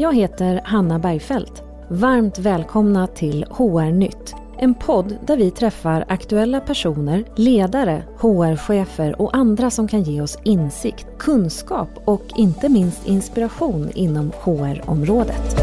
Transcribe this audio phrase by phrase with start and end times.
[0.00, 1.62] Jag heter Hanna Bergfeldt.
[1.88, 4.34] Varmt välkomna till HR-nytt.
[4.58, 10.38] En podd där vi träffar aktuella personer, ledare, HR-chefer och andra som kan ge oss
[10.44, 15.56] insikt, kunskap och inte minst inspiration inom HR-området.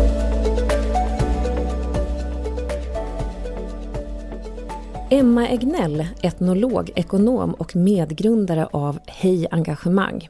[5.10, 10.30] Emma Egnell, etnolog, ekonom och medgrundare av Hej Engagemang.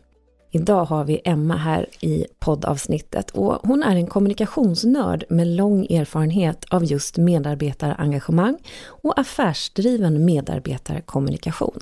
[0.56, 6.66] Idag har vi Emma här i poddavsnittet och hon är en kommunikationsnörd med lång erfarenhet
[6.70, 11.80] av just medarbetarengagemang och affärsdriven medarbetarkommunikation.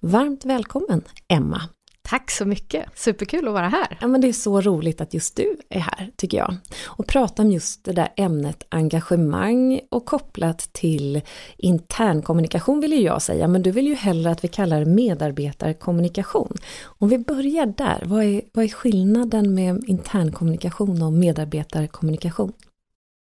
[0.00, 1.62] Varmt välkommen Emma!
[2.08, 2.86] Tack så mycket!
[2.94, 3.98] Superkul att vara här!
[4.00, 6.56] Ja, men det är så roligt att just du är här, tycker jag.
[6.84, 11.20] Och prata om just det där ämnet engagemang och kopplat till
[11.56, 16.56] internkommunikation vill ju jag säga, men du vill ju hellre att vi kallar det medarbetarkommunikation.
[16.84, 22.52] Om vi börjar där, vad är, vad är skillnaden med internkommunikation och medarbetarkommunikation?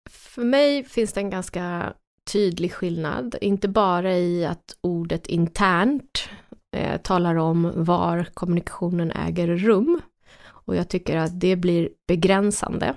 [0.10, 1.94] För mig finns det en ganska
[2.32, 6.30] tydlig skillnad, inte bara i att ordet internt
[6.76, 10.02] eh, talar om var kommunikationen äger rum.
[10.48, 12.96] Och jag tycker att det blir begränsande.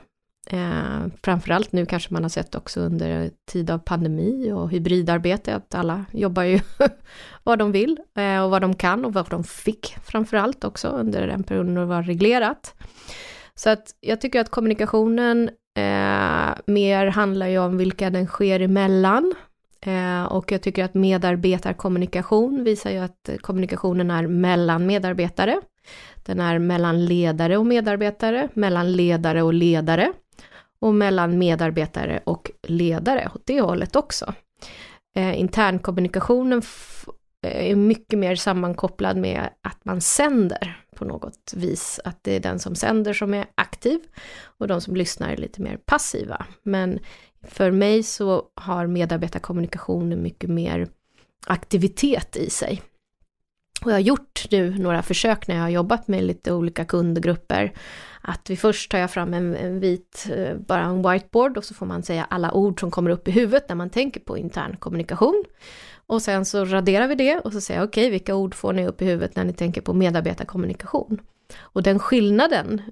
[0.50, 5.74] Eh, framförallt nu kanske man har sett också under tid av pandemi och hybridarbete att
[5.74, 6.60] alla jobbar ju
[7.42, 11.26] vad de vill eh, och vad de kan och vad de fick framförallt också under
[11.26, 12.74] den perioden det var reglerat.
[13.54, 19.34] Så att jag tycker att kommunikationen eh, mer handlar ju om vilka den sker emellan,
[19.86, 25.60] Eh, och jag tycker att medarbetarkommunikation visar ju att kommunikationen är mellan medarbetare.
[26.24, 30.12] Den är mellan ledare och medarbetare, mellan ledare och ledare
[30.78, 34.34] och mellan medarbetare och ledare åt det hållet också.
[35.16, 36.62] Eh, internkommunikationen
[37.42, 42.00] eh, är mycket mer sammankopplad med att man sänder på något vis.
[42.04, 44.00] Att det är den som sänder som är aktiv
[44.58, 46.46] och de som lyssnar är lite mer passiva.
[46.62, 46.98] Men
[47.48, 50.88] för mig så har medarbetarkommunikation mycket mer
[51.46, 52.82] aktivitet i sig.
[53.84, 57.72] Och jag har gjort nu några försök när jag har jobbat med lite olika kundgrupper.
[58.20, 61.74] Att vi först tar jag fram en, en, vit, eh, bara en whiteboard och så
[61.74, 64.76] får man säga alla ord som kommer upp i huvudet när man tänker på intern
[64.76, 65.44] kommunikation.
[66.06, 68.72] Och sen så raderar vi det och så säger jag okej, okay, vilka ord får
[68.72, 71.20] ni upp i huvudet när ni tänker på medarbetarkommunikation?
[71.58, 72.82] Och den skillnaden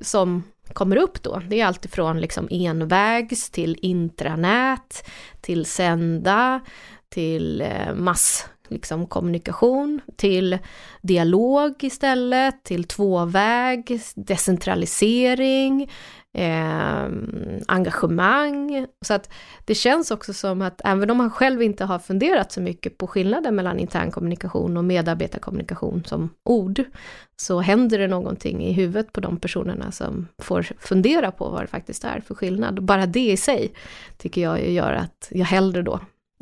[0.00, 0.42] som
[0.72, 5.10] kommer upp då, det är alltifrån liksom envägs till intranät,
[5.40, 6.60] till sända,
[7.08, 10.58] till masskommunikation, mass liksom kommunikation, till
[11.02, 15.90] dialog istället, till tvåväg, decentralisering,
[16.34, 17.08] eh,
[17.66, 18.86] engagemang.
[19.00, 19.32] Så att
[19.64, 23.06] det känns också som att även om man själv inte har funderat så mycket på
[23.06, 26.84] skillnaden mellan internkommunikation och medarbetarkommunikation som ord,
[27.36, 31.66] så händer det någonting i huvudet på de personerna som får fundera på vad det
[31.66, 32.82] faktiskt är för skillnad.
[32.82, 33.72] bara det i sig
[34.16, 36.00] tycker jag gör att jag hellre då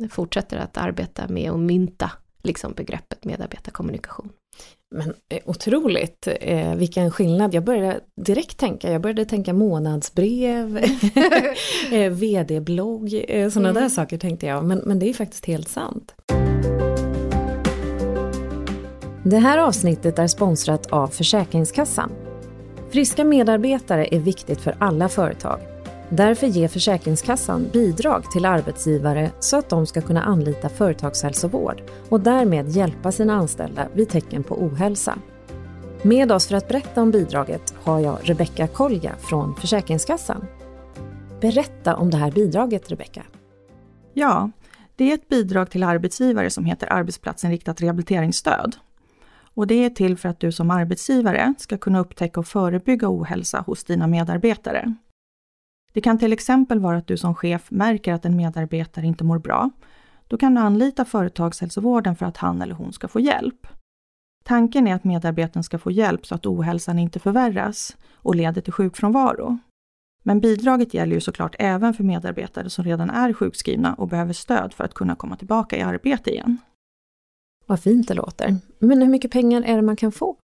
[0.09, 2.11] fortsätter att arbeta med och mynta
[2.43, 4.29] liksom begreppet medarbetarkommunikation.
[4.95, 7.53] Men eh, otroligt, eh, vilken skillnad.
[7.53, 10.77] Jag började direkt tänka, jag började tänka månadsbrev,
[11.91, 13.81] eh, vd-blogg, eh, sådana mm.
[13.81, 14.65] där saker tänkte jag.
[14.65, 16.15] Men, men det är faktiskt helt sant.
[19.23, 22.11] Det här avsnittet är sponsrat av Försäkringskassan.
[22.89, 25.59] Friska medarbetare är viktigt för alla företag.
[26.13, 32.69] Därför ger Försäkringskassan bidrag till arbetsgivare så att de ska kunna anlita företagshälsovård och därmed
[32.69, 35.17] hjälpa sina anställda vid tecken på ohälsa.
[36.01, 40.45] Med oss för att berätta om bidraget har jag Rebecka Kolja från Försäkringskassan.
[41.41, 43.23] Berätta om det här bidraget, Rebecka.
[44.13, 44.51] Ja,
[44.95, 48.75] det är ett bidrag till arbetsgivare som heter arbetsplatsinriktat rehabiliteringsstöd.
[49.53, 53.63] Och det är till för att du som arbetsgivare ska kunna upptäcka och förebygga ohälsa
[53.67, 54.95] hos dina medarbetare.
[55.93, 59.39] Det kan till exempel vara att du som chef märker att en medarbetare inte mår
[59.39, 59.69] bra.
[60.27, 63.67] Då kan du anlita företagshälsovården för att han eller hon ska få hjälp.
[64.43, 68.73] Tanken är att medarbetaren ska få hjälp så att ohälsan inte förvärras och leder till
[68.73, 69.57] sjukfrånvaro.
[70.23, 74.73] Men bidraget gäller ju såklart även för medarbetare som redan är sjukskrivna och behöver stöd
[74.73, 76.57] för att kunna komma tillbaka i arbete igen.
[77.65, 78.57] Vad fint det låter.
[78.79, 80.37] Men hur mycket pengar är det man kan få?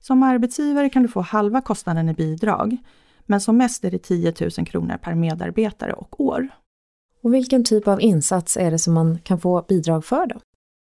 [0.00, 2.76] Som arbetsgivare kan du få halva kostnaden i bidrag,
[3.26, 6.48] men som mest är det 10 000 kronor per medarbetare och år.
[7.22, 10.40] Och vilken typ av insats är det som man kan få bidrag för då?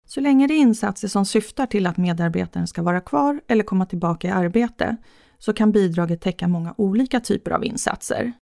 [0.07, 3.85] Så länge det är insatser som syftar till att medarbetaren ska vara kvar eller komma
[3.85, 4.97] tillbaka i arbete,
[5.37, 8.33] så kan bidraget täcka många olika typer av insatser.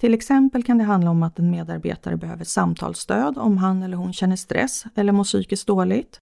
[0.00, 4.12] Till exempel kan det handla om att en medarbetare behöver samtalsstöd om han eller hon
[4.12, 6.18] känner stress eller mår psykiskt dåligt.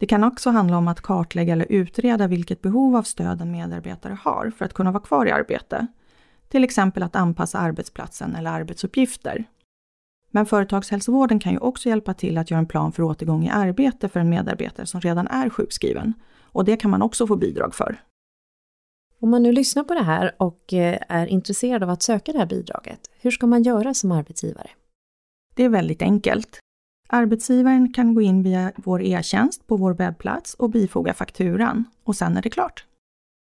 [0.00, 4.18] Det kan också handla om att kartlägga eller utreda vilket behov av stöd en medarbetare
[4.20, 5.86] har för att kunna vara kvar i arbete
[6.52, 9.44] till exempel att anpassa arbetsplatsen eller arbetsuppgifter.
[10.30, 14.08] Men företagshälsovården kan ju också hjälpa till att göra en plan för återgång i arbete
[14.08, 16.14] för en medarbetare som redan är sjukskriven.
[16.42, 18.02] Och det kan man också få bidrag för.
[19.20, 22.38] Om man nu lyssnar på det här och eh, är intresserad av att söka det
[22.38, 24.70] här bidraget, hur ska man göra som arbetsgivare?
[25.54, 26.58] Det är väldigt enkelt.
[27.08, 32.36] Arbetsgivaren kan gå in via vår e-tjänst på vår webbplats och bifoga fakturan och sen
[32.36, 32.86] är det klart.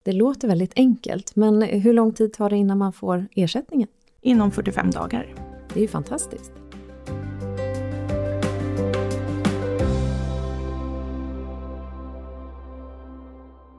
[0.02, 3.88] Det låter väldigt enkelt, men hur lång tid tar det innan man får ersättningen?
[4.20, 5.34] Inom 45 dagar.
[5.74, 6.52] Det är ju fantastiskt.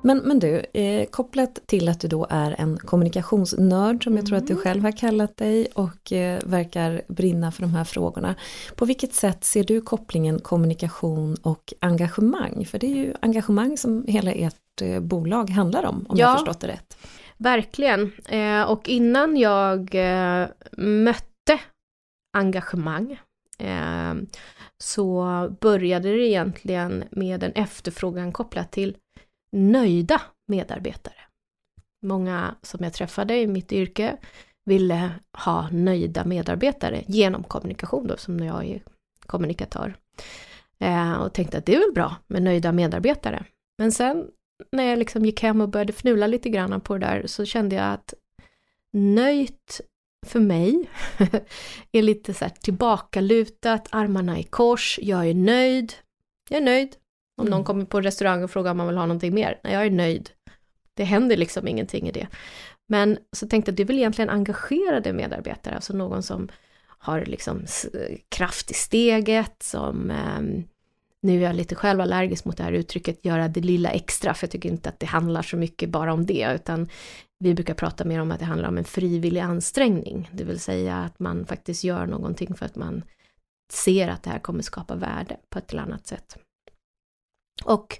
[0.03, 4.37] Men, men du, eh, kopplat till att du då är en kommunikationsnörd som jag tror
[4.37, 4.63] att du mm.
[4.63, 8.35] själv har kallat dig och eh, verkar brinna för de här frågorna.
[8.75, 12.65] På vilket sätt ser du kopplingen kommunikation och engagemang?
[12.65, 16.37] För det är ju engagemang som hela ert eh, bolag handlar om, om ja, jag
[16.37, 16.97] förstått det rätt.
[17.37, 20.47] Verkligen, eh, och innan jag eh,
[20.77, 21.59] mötte
[22.37, 23.19] engagemang
[23.59, 24.13] eh,
[24.77, 25.25] så
[25.61, 28.95] började det egentligen med en efterfrågan kopplat till
[29.53, 31.15] nöjda medarbetare.
[32.01, 34.17] Många som jag träffade i mitt yrke
[34.65, 38.83] ville ha nöjda medarbetare genom kommunikation då, som jag är
[39.25, 39.95] kommunikatör.
[40.79, 43.45] Eh, och tänkte att det är väl bra med nöjda medarbetare.
[43.77, 44.27] Men sen
[44.71, 47.75] när jag liksom gick hem och började fnula lite grann på det där så kände
[47.75, 48.13] jag att
[48.93, 49.81] nöjt
[50.25, 50.89] för mig
[51.91, 55.93] är lite så här tillbakalutat, armarna i kors, jag är nöjd,
[56.49, 56.95] jag är nöjd,
[57.37, 57.65] om någon mm.
[57.65, 59.59] kommer på restaurang och frågar om man vill ha någonting mer.
[59.63, 60.29] Nej, jag är nöjd.
[60.93, 62.27] Det händer liksom ingenting i det.
[62.87, 66.49] Men så tänkte jag, det är väl egentligen engagerade medarbetare, alltså någon som
[66.85, 67.65] har liksom
[68.29, 70.65] kraft i steget, som eh,
[71.21, 74.45] nu är jag lite själv allergisk mot det här uttrycket göra det lilla extra, för
[74.45, 76.89] jag tycker inte att det handlar så mycket bara om det, utan
[77.39, 80.97] vi brukar prata mer om att det handlar om en frivillig ansträngning, det vill säga
[80.97, 83.03] att man faktiskt gör någonting för att man
[83.73, 86.37] ser att det här kommer skapa värde på ett eller annat sätt.
[87.63, 87.99] Och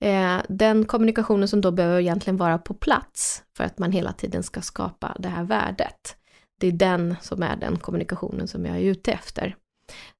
[0.00, 4.42] eh, den kommunikationen som då behöver egentligen vara på plats för att man hela tiden
[4.42, 6.16] ska skapa det här värdet.
[6.60, 9.56] Det är den som är den kommunikationen som jag är ute efter.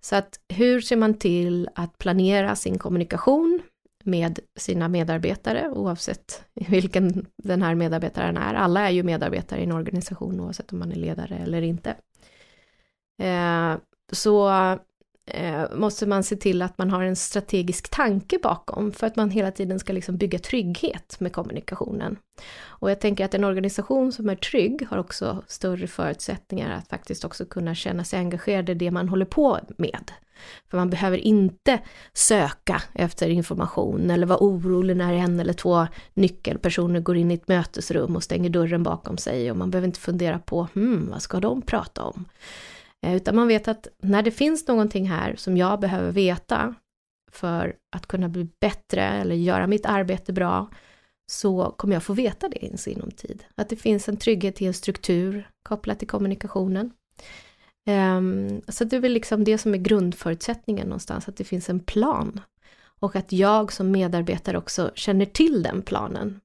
[0.00, 3.60] Så att hur ser man till att planera sin kommunikation
[4.04, 8.54] med sina medarbetare oavsett vilken den här medarbetaren är.
[8.54, 11.96] Alla är ju medarbetare i en organisation oavsett om man är ledare eller inte.
[13.22, 13.76] Eh,
[14.12, 14.48] så
[15.30, 19.30] eh, måste man se till att man har en strategisk tanke bakom för att man
[19.30, 22.16] hela tiden ska liksom bygga trygghet med kommunikationen.
[22.66, 27.24] Och jag tänker att en organisation som är trygg har också större förutsättningar att faktiskt
[27.24, 30.12] också kunna känna sig engagerad i det man håller på med.
[30.70, 31.78] För man behöver inte
[32.12, 37.48] söka efter information eller vara orolig när en eller två nyckelpersoner går in i ett
[37.48, 41.40] mötesrum och stänger dörren bakom sig och man behöver inte fundera på, hmm, vad ska
[41.40, 42.24] de prata om?
[43.06, 46.74] Eh, utan man vet att när det finns någonting här som jag behöver veta
[47.30, 50.68] för att kunna bli bättre eller göra mitt arbete bra,
[51.30, 53.44] så kommer jag få veta det i sinom tid.
[53.54, 56.92] Att det finns en trygghet i en struktur kopplat till kommunikationen.
[57.86, 61.80] Um, så det är väl liksom det som är grundförutsättningen någonstans, att det finns en
[61.80, 62.40] plan.
[63.00, 66.40] Och att jag som medarbetare också känner till den planen.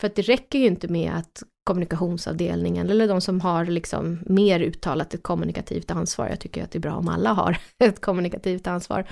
[0.00, 4.60] För att det räcker ju inte med att kommunikationsavdelningen eller de som har liksom mer
[4.60, 6.28] uttalat ett kommunikativt ansvar.
[6.28, 9.04] Jag tycker att det är bra om alla har ett kommunikativt ansvar.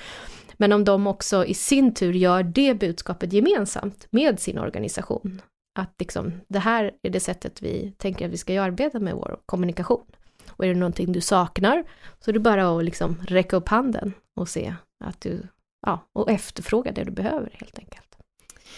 [0.57, 5.43] Men om de också i sin tur gör det budskapet gemensamt med sin organisation.
[5.79, 9.39] Att liksom, det här är det sättet vi tänker att vi ska arbeta med vår
[9.47, 10.07] kommunikation.
[10.49, 11.85] Och är det någonting du saknar
[12.21, 14.75] så är det bara att liksom räcka upp handen och se
[15.05, 15.43] att du,
[15.87, 18.08] ja, och efterfråga det du behöver helt enkelt.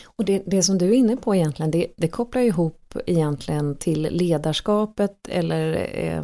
[0.05, 4.09] Och det, det som du är inne på egentligen, det, det kopplar ihop egentligen till
[4.11, 6.23] ledarskapet eller eh,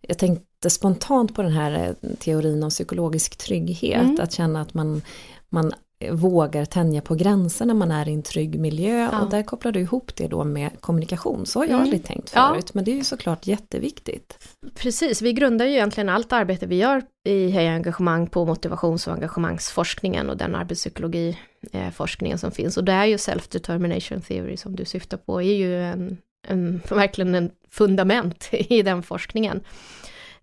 [0.00, 4.16] jag tänkte spontant på den här eh, teorin om psykologisk trygghet, mm.
[4.20, 5.02] att känna att man,
[5.48, 5.72] man
[6.10, 9.20] vågar tänja på gränser när man är i en trygg miljö ja.
[9.20, 11.46] och där kopplar du ihop det då med kommunikation.
[11.46, 11.82] Så har jag mm.
[11.82, 12.72] aldrig tänkt förut ja.
[12.74, 14.38] men det är ju såklart jätteviktigt.
[14.74, 19.14] Precis, vi grundar ju egentligen allt arbete vi gör i Heja Engagemang på motivations och
[19.14, 25.16] engagemangsforskningen och den arbetspsykologiforskningen som finns och det är ju self-determination theory som du syftar
[25.16, 29.60] på är ju en, en verkligen en fundament i den forskningen.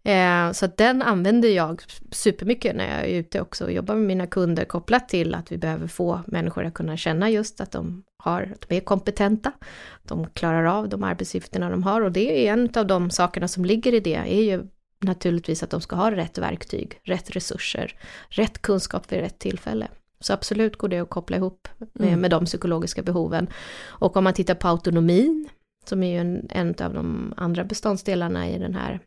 [0.06, 1.82] Eh, så den använder jag
[2.12, 5.58] supermycket när jag är ute också och jobbar med mina kunder kopplat till att vi
[5.58, 9.52] behöver få människor att kunna känna just att de, har, att de är kompetenta,
[10.04, 13.66] de klarar av de arbetsuppgifterna de har och det är en av de sakerna som
[13.66, 14.68] ligger i det är ju
[15.00, 19.88] naturligtvis att de ska ha rätt verktyg, rätt resurser, rätt kunskap vid rätt tillfälle.
[20.20, 22.22] Så absolut går det att koppla ihop med, mm.
[22.22, 23.48] med de psykologiska behoven.
[23.86, 25.50] Och om man tittar på autonomin
[25.86, 29.00] som är ju en, en av de andra beståndsdelarna i den här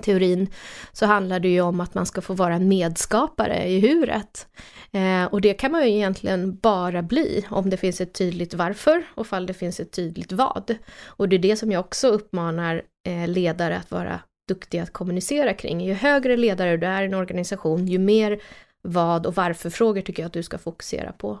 [0.00, 0.48] teorin,
[0.92, 4.46] så handlar det ju om att man ska få vara en medskapare i huret.
[4.92, 9.02] Eh, och det kan man ju egentligen bara bli om det finns ett tydligt varför
[9.14, 10.74] och fall det finns ett tydligt vad.
[11.06, 15.54] Och det är det som jag också uppmanar eh, ledare att vara duktiga att kommunicera
[15.54, 15.80] kring.
[15.80, 18.40] Ju högre ledare du är i en organisation, ju mer
[18.82, 21.38] vad och varför-frågor tycker jag att du ska fokusera på.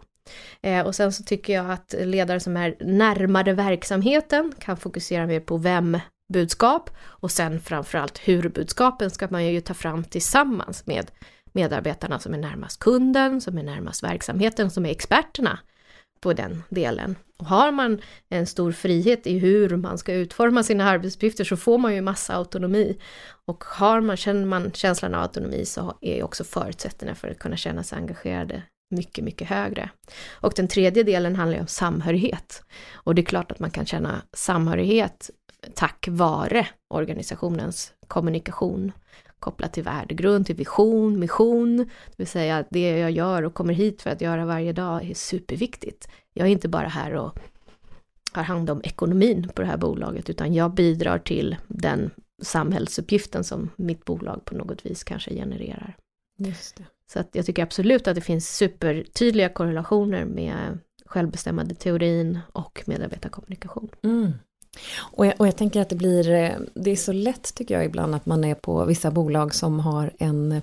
[0.62, 5.40] Eh, och sen så tycker jag att ledare som är närmare verksamheten kan fokusera mer
[5.40, 5.98] på vem
[6.32, 11.10] budskap och sen framförallt hur budskapen ska man ju ta fram tillsammans med
[11.52, 15.58] medarbetarna som är närmast kunden, som är närmast verksamheten, som är experterna
[16.20, 17.16] på den delen.
[17.36, 21.78] Och har man en stor frihet i hur man ska utforma sina arbetsuppgifter så får
[21.78, 22.98] man ju massa autonomi.
[23.46, 27.56] Och har man, känner man känslan av autonomi så är också förutsättningarna för att kunna
[27.56, 29.90] känna sig engagerade mycket, mycket högre.
[30.30, 32.62] Och den tredje delen handlar ju om samhörighet.
[32.94, 35.30] Och det är klart att man kan känna samhörighet
[35.74, 38.92] tack vare organisationens kommunikation
[39.38, 44.02] kopplat till värdegrund, till vision, mission, det vill säga det jag gör och kommer hit
[44.02, 46.08] för att göra varje dag är superviktigt.
[46.32, 47.38] Jag är inte bara här och
[48.32, 52.10] har hand om ekonomin på det här bolaget, utan jag bidrar till den
[52.42, 55.96] samhällsuppgiften som mitt bolag på något vis kanske genererar.
[56.38, 56.84] Just det.
[57.12, 63.88] Så att jag tycker absolut att det finns supertydliga korrelationer med självbestämmande teorin och medarbetarkommunikation.
[64.02, 64.32] Mm.
[64.98, 67.84] Och jag, och jag tänker att det blir, eh, det är så lätt tycker jag
[67.84, 70.62] ibland att man är på vissa bolag som har en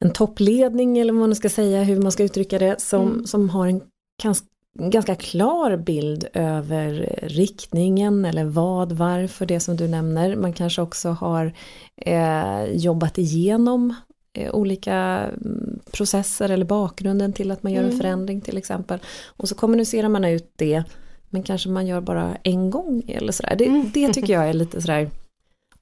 [0.00, 3.26] en toppledning eller vad man ska säga, hur man ska uttrycka det, som, mm.
[3.26, 3.80] som har en
[4.22, 4.46] ganska,
[4.78, 10.36] ganska klar bild över riktningen eller vad, varför, det som du nämner.
[10.36, 11.52] Man kanske också har
[11.96, 13.94] eh, jobbat igenom
[14.32, 17.98] eh, olika mm, processer eller bakgrunden till att man gör en mm.
[17.98, 18.98] förändring till exempel.
[19.26, 20.84] Och så kommunicerar man ut det
[21.30, 23.56] men kanske man gör bara en gång eller sådär.
[23.58, 23.90] Det, mm.
[23.94, 25.10] det tycker jag är lite sådär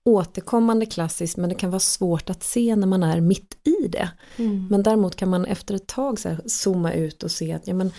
[0.05, 4.11] återkommande klassiskt men det kan vara svårt att se när man är mitt i det.
[4.37, 4.67] Mm.
[4.71, 7.93] Men däremot kan man efter ett tag så zooma ut och se att ja, men,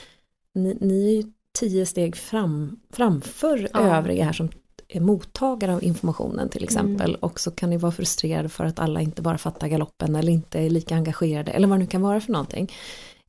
[0.54, 1.24] ni, ni är ju
[1.60, 3.80] tio steg fram, framför ja.
[3.80, 4.50] övriga här som
[4.88, 7.20] är mottagare av informationen till exempel mm.
[7.22, 10.60] och så kan ni vara frustrerade för att alla inte bara fattar galoppen eller inte
[10.60, 12.72] är lika engagerade eller vad det nu kan vara för någonting.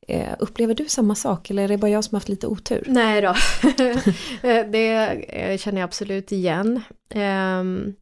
[0.09, 2.83] Eh, upplever du samma sak eller är det bara jag som haft lite otur?
[2.87, 3.27] Nej då,
[4.47, 4.95] eh, det
[5.29, 6.81] eh, känner jag absolut igen.
[7.09, 7.93] Ehm,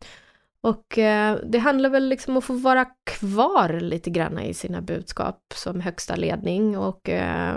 [0.62, 4.82] och eh, det handlar väl liksom om att få vara kvar lite grann i sina
[4.82, 7.56] budskap som högsta ledning och eh,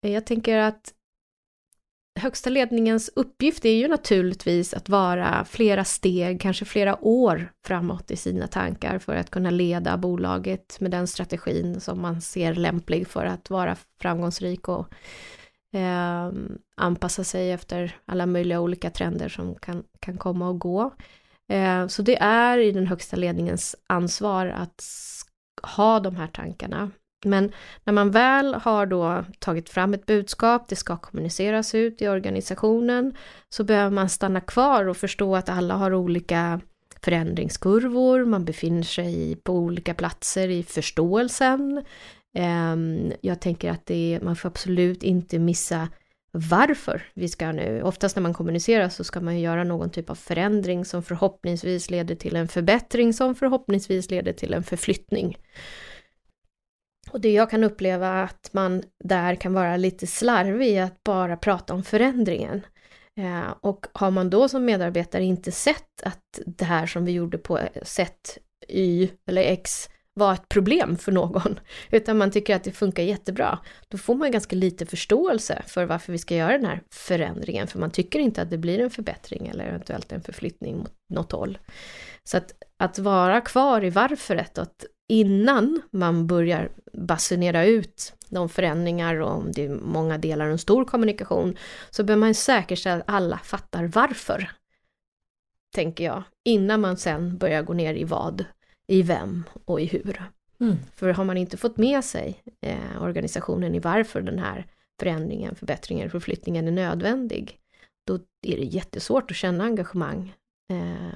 [0.00, 0.92] jag tänker att
[2.18, 8.16] högsta ledningens uppgift är ju naturligtvis att vara flera steg, kanske flera år framåt i
[8.16, 13.24] sina tankar för att kunna leda bolaget med den strategin som man ser lämplig för
[13.24, 14.86] att vara framgångsrik och
[15.74, 16.32] eh,
[16.76, 20.94] anpassa sig efter alla möjliga olika trender som kan, kan komma och gå.
[21.52, 24.84] Eh, så det är i den högsta ledningens ansvar att
[25.62, 26.90] ha de här tankarna
[27.24, 27.52] men
[27.84, 33.14] när man väl har då tagit fram ett budskap, det ska kommuniceras ut i organisationen,
[33.48, 36.60] så behöver man stanna kvar och förstå att alla har olika
[37.02, 41.84] förändringskurvor, man befinner sig på olika platser i förståelsen.
[42.34, 45.88] Ehm, jag tänker att det, man får absolut inte missa
[46.30, 47.82] varför vi ska nu.
[47.82, 51.90] Oftast när man kommunicerar så ska man ju göra någon typ av förändring som förhoppningsvis
[51.90, 55.36] leder till en förbättring som förhoppningsvis leder till en förflyttning.
[57.10, 61.36] Och det jag kan uppleva att man där kan vara lite slarvig i att bara
[61.36, 62.66] prata om förändringen.
[63.16, 67.38] Eh, och har man då som medarbetare inte sett att det här som vi gjorde
[67.38, 68.38] på sätt
[68.68, 71.60] Y eller X var ett problem för någon,
[71.90, 76.12] utan man tycker att det funkar jättebra, då får man ganska lite förståelse för varför
[76.12, 79.46] vi ska göra den här förändringen, för man tycker inte att det blir en förbättring
[79.46, 81.58] eller eventuellt en förflyttning mot något håll.
[82.24, 89.20] Så att, att vara kvar i varföret, att innan man börjar basunera ut de förändringar
[89.20, 91.56] och om det är många delar en stor kommunikation,
[91.90, 94.50] så bör man säkerställa att alla fattar varför.
[95.74, 98.44] Tänker jag, innan man sen börjar gå ner i vad,
[98.86, 100.22] i vem och i hur.
[100.60, 100.76] Mm.
[100.96, 104.66] För har man inte fått med sig eh, organisationen i varför den här
[105.00, 107.58] förändringen, förbättringen, förflyttningen är nödvändig,
[108.06, 110.34] då är det jättesvårt att känna engagemang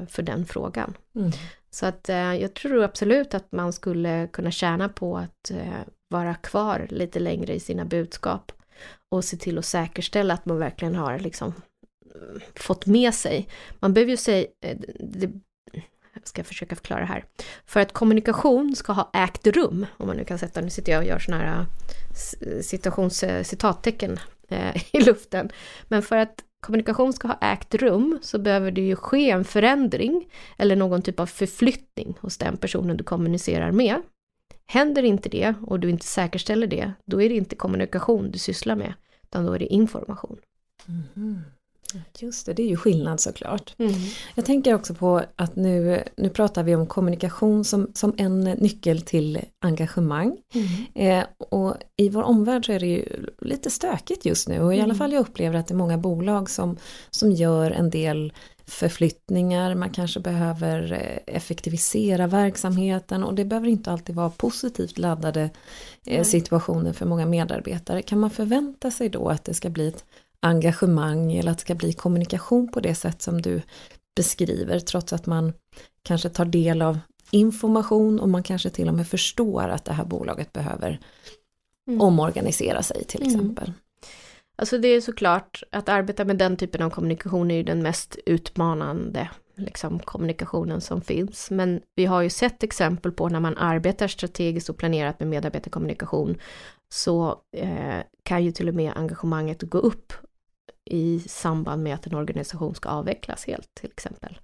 [0.09, 0.94] för den frågan.
[1.14, 1.30] Mm.
[1.75, 6.35] Så att eh, jag tror absolut att man skulle kunna tjäna på att eh, vara
[6.35, 8.52] kvar lite längre i sina budskap
[9.11, 11.54] och se till att säkerställa att man verkligen har liksom
[12.14, 13.49] eh, fått med sig.
[13.80, 15.30] Man behöver ju säga, eh, det,
[16.14, 17.25] jag ska försöka förklara det här.
[17.66, 20.99] För att kommunikation ska ha ägt rum, om man nu kan sätta, nu sitter jag
[20.99, 21.66] och gör sådana här
[22.40, 25.50] eh, situations, citattecken eh, i luften.
[25.88, 30.28] Men för att kommunikation ska ha ägt rum så behöver det ju ske en förändring
[30.59, 34.02] eller någon typ av förflyttning hos den personen du kommunicerar med.
[34.66, 38.76] Händer inte det och du inte säkerställer det, då är det inte kommunikation du sysslar
[38.76, 40.38] med, utan då är det information.
[41.16, 41.40] Mm.
[42.18, 43.75] Just det, det är ju skillnad såklart.
[43.78, 43.92] Mm.
[44.34, 49.02] Jag tänker också på att nu, nu pratar vi om kommunikation som, som en nyckel
[49.02, 50.37] till engagemang.
[50.54, 51.20] Mm.
[51.20, 54.76] Eh, och i vår omvärld så är det ju lite stökigt just nu och i
[54.76, 54.96] alla mm.
[54.96, 56.76] fall jag upplever att det är många bolag som,
[57.11, 58.32] som gör en del
[58.66, 65.50] förflyttningar, man kanske behöver eh, effektivisera verksamheten och det behöver inte alltid vara positivt laddade
[66.06, 68.02] eh, situationer för många medarbetare.
[68.02, 70.04] Kan man förvänta sig då att det ska bli ett
[70.42, 73.62] engagemang eller att det ska bli kommunikation på det sätt som du
[74.16, 75.52] beskriver trots att man
[76.02, 76.99] kanske tar del av
[77.30, 81.00] information och man kanske till och med förstår att det här bolaget behöver
[81.88, 82.00] mm.
[82.00, 83.34] omorganisera sig till mm.
[83.34, 83.64] exempel.
[83.64, 83.78] Mm.
[84.56, 88.18] Alltså det är såklart att arbeta med den typen av kommunikation är ju den mest
[88.26, 91.50] utmanande liksom, kommunikationen som finns.
[91.50, 96.37] Men vi har ju sett exempel på när man arbetar strategiskt och planerat med medarbetarkommunikation
[96.88, 100.12] så eh, kan ju till och med engagemanget gå upp
[100.90, 104.38] i samband med att en organisation ska avvecklas helt till exempel.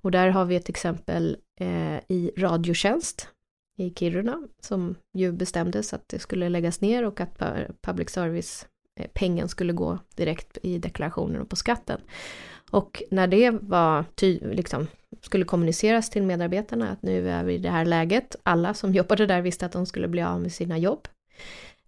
[0.00, 3.28] Och där har vi ett exempel eh, i Radiotjänst
[3.76, 7.42] i Kiruna som ju bestämdes att det skulle läggas ner och att
[7.82, 12.00] public service-pengen eh, skulle gå direkt i deklarationen och på skatten.
[12.70, 14.04] Och när det var
[14.54, 14.86] liksom,
[15.22, 19.26] skulle kommuniceras till medarbetarna att nu är vi i det här läget, alla som jobbade
[19.26, 21.08] där visste att de skulle bli av med sina jobb.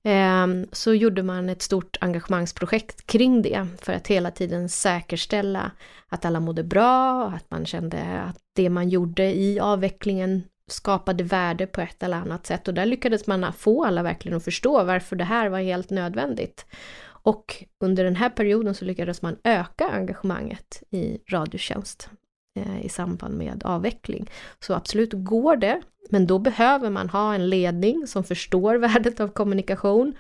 [0.09, 5.71] Ehm, så gjorde man ett stort engagemangsprojekt kring det för att hela tiden säkerställa
[6.09, 11.67] att alla mådde bra, att man kände att det man gjorde i avvecklingen skapade värde
[11.67, 15.17] på ett eller annat sätt och där lyckades man få alla verkligen att förstå varför
[15.17, 16.67] det här var helt nödvändigt.
[17.07, 22.11] Och under den här perioden så lyckades man öka engagemanget i Radiotjänst
[22.57, 24.31] Eh, i samband med avveckling.
[24.61, 29.29] Så absolut går det, men då behöver man ha en ledning som förstår värdet av
[29.29, 30.17] kommunikation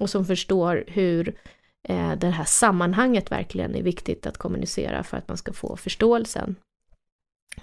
[0.00, 1.34] och som förstår hur
[1.88, 6.56] eh, det här sammanhanget verkligen är viktigt att kommunicera för att man ska få förståelsen.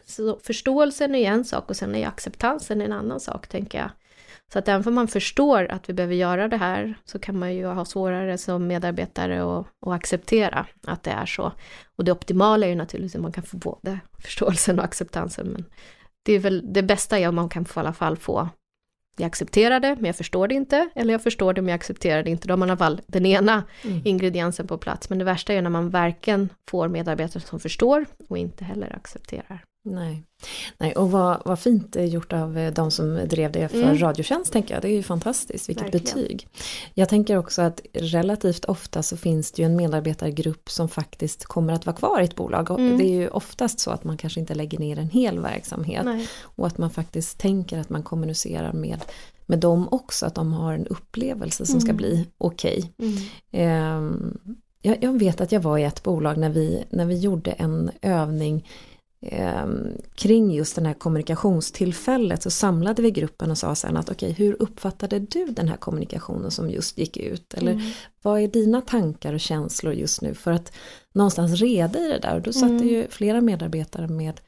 [0.06, 3.90] Så förståelsen är en sak och sen är acceptansen en annan sak, tänker jag.
[4.54, 7.56] Så att även om man förstår att vi behöver göra det här så kan man
[7.56, 11.52] ju ha svårare som medarbetare att, att acceptera att det är så.
[11.96, 15.48] Och det optimala är ju naturligtvis att man kan få både förståelsen och acceptansen.
[15.48, 15.66] Men
[16.24, 18.50] det är väl det bästa är om man kan få, i alla fall få
[19.20, 20.90] jag accepterar det, men jag förstår det inte.
[20.96, 22.48] Eller jag förstår det, men jag accepterar det inte.
[22.48, 24.02] Då har man i alla fall den ena mm.
[24.06, 25.10] ingrediensen på plats.
[25.10, 29.64] Men det värsta är när man varken får medarbetare som förstår och inte heller accepterar.
[29.94, 30.24] Nej.
[30.78, 33.98] Nej, och vad, vad fint gjort av eh, de som drev det för mm.
[33.98, 34.82] Radiotjänst tänker jag.
[34.82, 36.06] Det är ju fantastiskt, vilket Verkligen.
[36.06, 36.48] betyg.
[36.94, 41.74] Jag tänker också att relativt ofta så finns det ju en medarbetargrupp som faktiskt kommer
[41.74, 42.70] att vara kvar i ett bolag.
[42.70, 42.98] Mm.
[42.98, 46.06] Det är ju oftast så att man kanske inte lägger ner en hel verksamhet.
[46.06, 46.28] Nej.
[46.42, 49.00] Och att man faktiskt tänker att man kommunicerar med
[49.50, 51.82] med dem också, att de har en upplevelse som mm.
[51.82, 52.94] ska bli okej.
[52.98, 53.68] Okay.
[53.68, 54.38] Um,
[54.82, 57.92] jag, jag vet att jag var i ett bolag när vi, när vi gjorde en
[58.02, 58.68] övning
[59.22, 59.66] eh,
[60.16, 64.46] kring just den här kommunikationstillfället så samlade vi gruppen och sa sen att okej, okay,
[64.46, 67.54] hur uppfattade du den här kommunikationen som just gick ut?
[67.54, 67.92] Eller mm.
[68.22, 70.34] vad är dina tankar och känslor just nu?
[70.34, 70.72] För att
[71.14, 72.88] någonstans reda i det där och då satt mm.
[72.88, 74.42] ju flera medarbetare med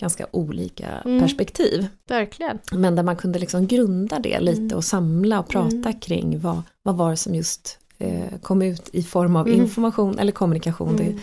[0.00, 1.20] ganska olika mm.
[1.20, 1.86] perspektiv.
[2.08, 2.58] Verkligen.
[2.72, 4.76] Men där man kunde liksom grunda det lite mm.
[4.76, 6.00] och samla och prata mm.
[6.00, 9.60] kring vad, vad var det som just eh, kom ut i form av mm.
[9.60, 10.96] information eller kommunikation.
[10.96, 11.14] Det,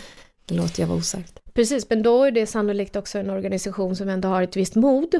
[0.46, 1.43] det låter jag vara osagt.
[1.54, 5.14] Precis, men då är det sannolikt också en organisation som ändå har ett visst mod,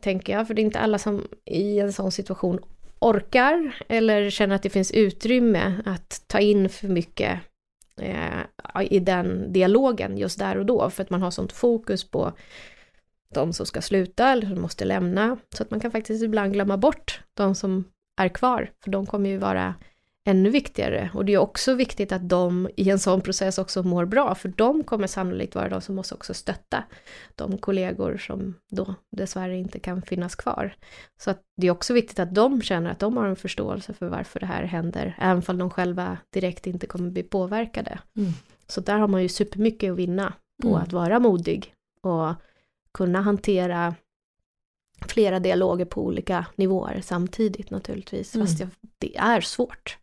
[0.00, 2.60] tänker jag, för det är inte alla som i en sån situation
[2.98, 7.40] orkar eller känner att det finns utrymme att ta in för mycket
[8.00, 12.32] eh, i den dialogen just där och då, för att man har sånt fokus på
[13.34, 16.76] de som ska sluta eller som måste lämna, så att man kan faktiskt ibland glömma
[16.76, 17.84] bort de som
[18.20, 19.74] är kvar, för de kommer ju vara
[20.24, 21.10] ännu viktigare.
[21.14, 24.48] Och det är också viktigt att de i en sån process också mår bra, för
[24.48, 26.84] de kommer sannolikt vara de som måste också stötta
[27.34, 30.76] de kollegor som då dessvärre inte kan finnas kvar.
[31.20, 34.08] Så att det är också viktigt att de känner att de har en förståelse för
[34.08, 37.98] varför det här händer, även om de själva direkt inte kommer bli påverkade.
[38.16, 38.32] Mm.
[38.66, 40.32] Så där har man ju supermycket att vinna
[40.62, 40.82] på mm.
[40.82, 42.34] att vara modig och
[42.92, 43.94] kunna hantera
[45.08, 48.46] flera dialoger på olika nivåer samtidigt naturligtvis, mm.
[48.46, 49.98] fast jag, det är svårt.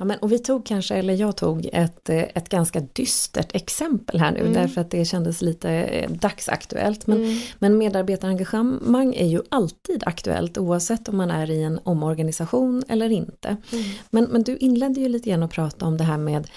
[0.00, 4.32] Ja, men, och vi tog kanske, eller jag tog ett, ett ganska dystert exempel här
[4.32, 4.52] nu mm.
[4.52, 7.06] därför att det kändes lite eh, dagsaktuellt.
[7.06, 7.38] Men, mm.
[7.58, 13.48] men medarbetarengagemang är ju alltid aktuellt oavsett om man är i en omorganisation eller inte.
[13.48, 13.84] Mm.
[14.10, 16.48] Men, men du inledde ju lite grann att prata om det här med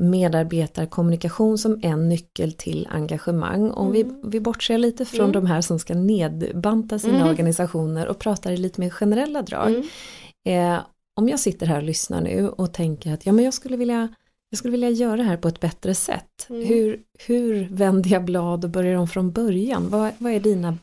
[0.00, 3.70] medarbetarkommunikation som en nyckel till engagemang.
[3.70, 4.30] Om vi, Mm.
[4.30, 5.32] vi bortser lite från Mm.
[5.32, 7.28] de här som ska nedbanta sina Mm.
[7.28, 9.68] organisationer och pratar i lite mer generella drag.
[9.70, 10.74] Mm.
[10.76, 10.80] Eh,
[11.16, 14.08] om jag sitter här och lyssnar nu och tänker att ja, men jag, skulle vilja,
[14.50, 16.46] jag skulle vilja göra det här på ett bättre sätt.
[16.50, 16.66] Mm.
[16.66, 19.88] Hur, hur vänder jag blad och börjar om från början?
[19.90, 20.78] Vad, vad är dina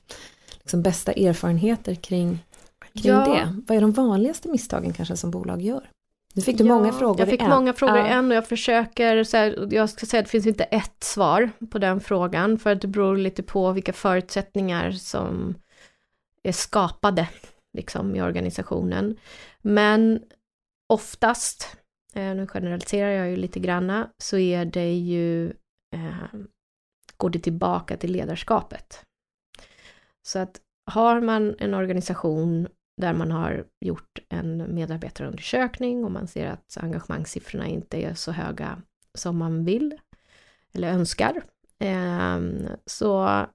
[0.59, 2.39] liksom, bästa erfarenheter kring,
[2.93, 3.25] kring Ja.
[3.25, 3.61] det?
[3.67, 5.89] Vad är de vanligaste misstagen kanske som bolag gör?
[6.35, 7.49] Nu fick du Ja, många frågor Jag fick i en.
[7.49, 8.07] många frågor Ja.
[8.07, 11.03] i en och jag försöker, så här, jag ska säga att det finns inte ett
[11.03, 15.55] svar på den frågan för att det beror lite på vilka förutsättningar som
[16.43, 17.29] är skapade
[17.77, 19.17] liksom i organisationen.
[19.61, 20.23] Men
[20.93, 21.77] oftast,
[22.13, 25.47] eh, nu generaliserar jag ju lite granna, så är det ju,
[25.93, 26.39] eh,
[27.17, 29.03] går det tillbaka till ledarskapet.
[30.27, 30.61] Så att
[30.91, 37.67] har man en organisation där man har gjort en medarbetarundersökning och man ser att engagemangssiffrorna
[37.67, 38.81] inte är så höga
[39.13, 39.99] som man vill
[40.73, 41.43] eller önskar.
[41.79, 43.45] Ehm, så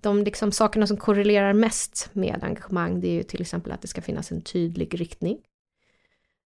[0.00, 3.88] de liksom sakerna som korrelerar mest med engagemang det är ju till exempel att det
[3.88, 5.38] ska finnas en tydlig riktning.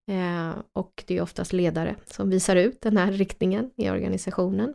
[0.07, 4.73] Ehm, och det är oftast ledare som visar ut den här riktningen i organisationen.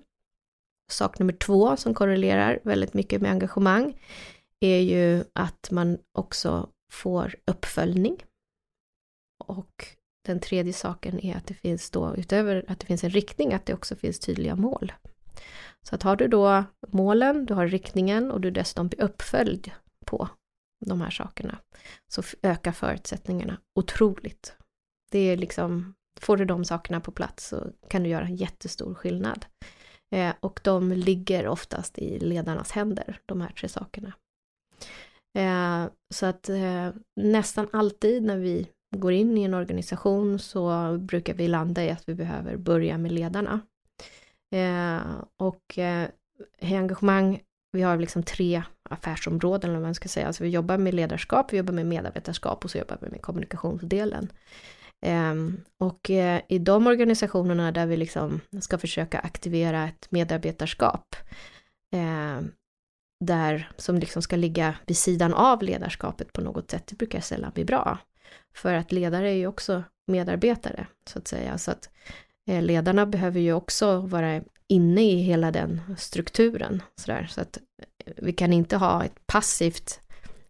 [0.91, 4.01] Sak nummer två som korrelerar väldigt mycket med engagemang
[4.61, 8.25] är ju att man också får uppföljning.
[9.45, 9.87] Och
[10.27, 13.67] den tredje saken är att det finns då, utöver att det finns en riktning, att
[13.67, 14.93] det också finns tydliga mål.
[15.83, 19.71] Så att har du då målen, du har riktningen och du dessutom blir uppföljd
[20.07, 20.29] på
[20.87, 21.59] de här sakerna,
[22.09, 24.57] så ökar förutsättningarna otroligt.
[25.11, 28.95] Det är liksom, får du de sakerna på plats så kan du göra en jättestor
[28.95, 29.47] skillnad.
[30.11, 34.13] Eh, och de ligger oftast i ledarnas händer, de här tre sakerna.
[35.35, 41.35] Eh, så att eh, nästan alltid när vi går in i en organisation så brukar
[41.35, 43.61] vi landa i att vi behöver börja med ledarna.
[44.55, 45.01] Eh,
[45.37, 46.09] och eh,
[46.61, 47.41] i engagemang,
[47.73, 50.27] vi har liksom tre affärsområden eller vad man ska säga.
[50.27, 54.33] Alltså vi jobbar med ledarskap, vi jobbar med medarbetarskap och så jobbar vi med kommunikationsdelen.
[55.01, 61.17] Ehm, och eh, i de organisationerna där vi liksom ska försöka aktivera ett medarbetarskap
[61.93, 62.41] eh,
[63.21, 67.51] där som liksom ska ligga vid sidan av ledarskapet på något sätt, det brukar sällan
[67.55, 67.99] bli bra.
[68.55, 71.59] För att ledare är ju också medarbetare, så att säga.
[71.59, 71.89] Så att
[72.47, 76.83] eh, ledarna behöver ju också vara inne i hela den strukturen.
[76.97, 77.27] Så, där.
[77.31, 80.01] så att eh, vi kan inte ha ett passivt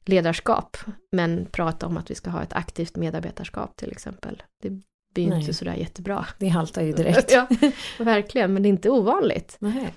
[0.05, 0.77] ledarskap,
[1.13, 4.43] men prata om att vi ska ha ett aktivt medarbetarskap till exempel.
[4.63, 4.71] Det
[5.15, 6.27] blir ju inte sådär jättebra.
[6.39, 7.31] Det haltar ju direkt.
[7.33, 7.49] ja,
[7.99, 9.57] verkligen, men det är inte ovanligt.
[9.59, 9.95] Nej.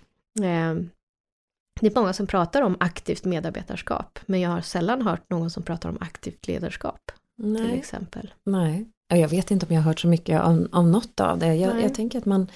[1.82, 5.64] Det är många som pratar om aktivt medarbetarskap, men jag har sällan hört någon som
[5.64, 7.78] pratar om aktivt ledarskap, till Nej.
[7.80, 8.34] exempel.
[8.46, 8.86] Nej.
[9.08, 11.56] Ja, Jag vet inte om jag har hört så mycket om, om något av det.
[11.56, 12.48] Jag, jag tänker att man,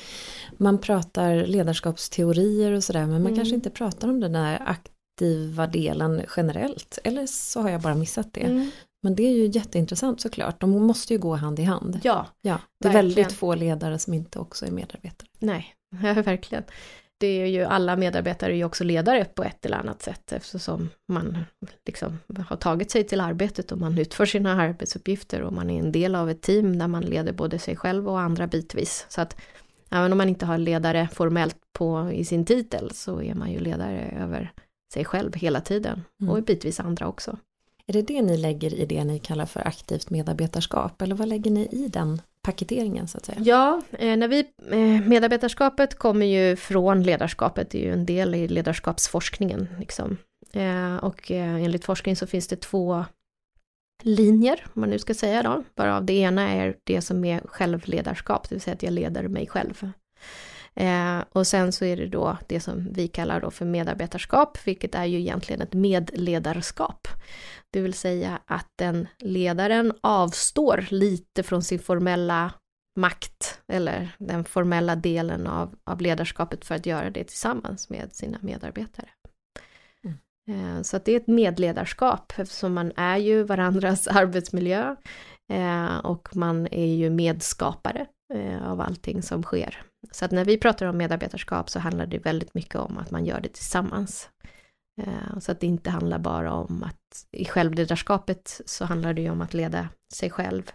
[0.58, 3.36] man pratar ledarskapsteorier och sådär men man Mm.
[3.36, 7.00] kanske inte pratar om den där aktiva delen generellt.
[7.04, 8.42] Eller så har jag bara missat det.
[8.46, 8.72] Mm.
[9.04, 10.62] Men det är ju jätteintressant såklart.
[10.62, 12.00] De måste ju gå hand i hand.
[12.04, 13.16] Ja, Ja, det är verkligen.
[13.16, 15.28] väldigt få ledare som inte också är medarbetare.
[15.40, 15.76] nej,
[16.26, 16.64] verkligen.
[17.18, 20.90] Det är ju alla medarbetare är ju också ledare på ett eller annat sätt eftersom
[21.08, 21.46] man
[21.86, 25.92] liksom har tagit sig till arbetet och man utför sina arbetsuppgifter och man är en
[25.92, 29.06] del av ett team där man leder både sig själv och andra bitvis.
[29.10, 29.36] Så att
[29.92, 33.60] även om man inte har ledare formellt på i sin titel så är man ju
[33.60, 34.52] ledare över
[34.94, 36.34] sig själv hela tiden Mm.
[36.34, 37.38] och bitvis andra också.
[37.88, 41.02] Är det det ni lägger i det ni kallar för aktivt medarbetarskap?
[41.02, 43.38] Eller vad lägger ni i den paketeringen så att säga?
[43.42, 44.40] Ja, eh, när vi,
[44.72, 49.68] eh, medarbetarskapet kommer ju från ledarskapet, det är ju en del i ledarskapsforskningen.
[49.80, 50.18] Liksom.
[50.54, 53.06] Eh, och enligt forskning så finns det två
[54.04, 58.50] linjer, om man nu ska säga då, varav det ena är det som är självledarskap,
[58.50, 59.92] det vill säga att jag leder mig själv.
[60.76, 64.96] Eh, och sen så är det då det som vi kallar då för medarbetarskap, vilket
[64.96, 67.08] är ju egentligen ett medledarskap.
[67.76, 72.54] Det vill säga att den ledaren avstår lite från sin formella
[73.00, 78.38] makt eller den formella delen av, av ledarskapet för att göra det tillsammans med sina
[78.42, 79.10] medarbetare.
[80.48, 84.96] Eh, Så att det är ett medledarskap eftersom man är ju varandras arbetsmiljö
[85.52, 89.82] eh, och man är ju medskapare eh, av allting som sker.
[90.12, 93.26] Så att när vi pratar om medarbetarskap så handlar det väldigt mycket om att man
[93.26, 94.30] gör det tillsammans.
[95.02, 99.30] Eh, Så att det inte handlar bara om att i självledarskapet så handlar det ju
[99.30, 100.72] om att leda sig själv.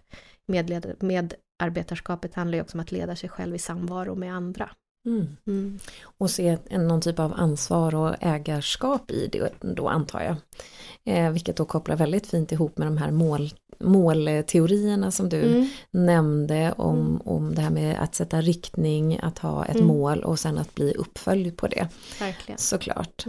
[0.52, 4.70] Medled- medarbetarskapet handlar ju också om att leda sig själv i samvaro med andra.
[5.06, 5.36] Mm.
[5.46, 5.78] Mm.
[6.18, 10.36] Och se en, någon typ av ansvar och ägarskap i det då antar jag.
[11.04, 15.68] Eh, vilket då kopplar väldigt fint ihop med de här mål, målteorierna som du Mm.
[15.90, 17.20] nämnde om, Mm.
[17.24, 19.86] om det här med att sätta riktning, att ha ett Mm.
[19.86, 21.88] mål och sen att bli uppföljd på det.
[22.20, 22.58] Verkligen.
[22.58, 23.24] Såklart.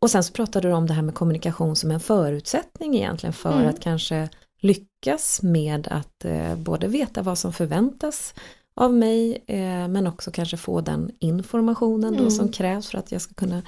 [0.00, 0.06] Mm.
[0.06, 3.52] Och sen så pratade du om det här med kommunikation som en förutsättning egentligen för
[3.52, 3.68] Mm.
[3.68, 4.28] att kanske
[4.62, 8.34] lyckas med att eh, både veta vad som förväntas
[8.76, 12.30] av mig eh, men också kanske få den informationen då Mm.
[12.30, 13.62] som krävs för att jag ska kunna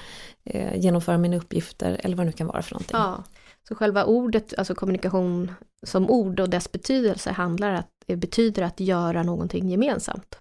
[0.45, 2.97] eh, genomföra mina uppgifter eller vad det nu kan vara för någonting.
[2.97, 3.25] Ja,
[3.68, 5.53] så själva ordet, alltså kommunikation
[5.87, 10.38] som ord och dess betydelse handlar att, det betyder att göra någonting gemensamt.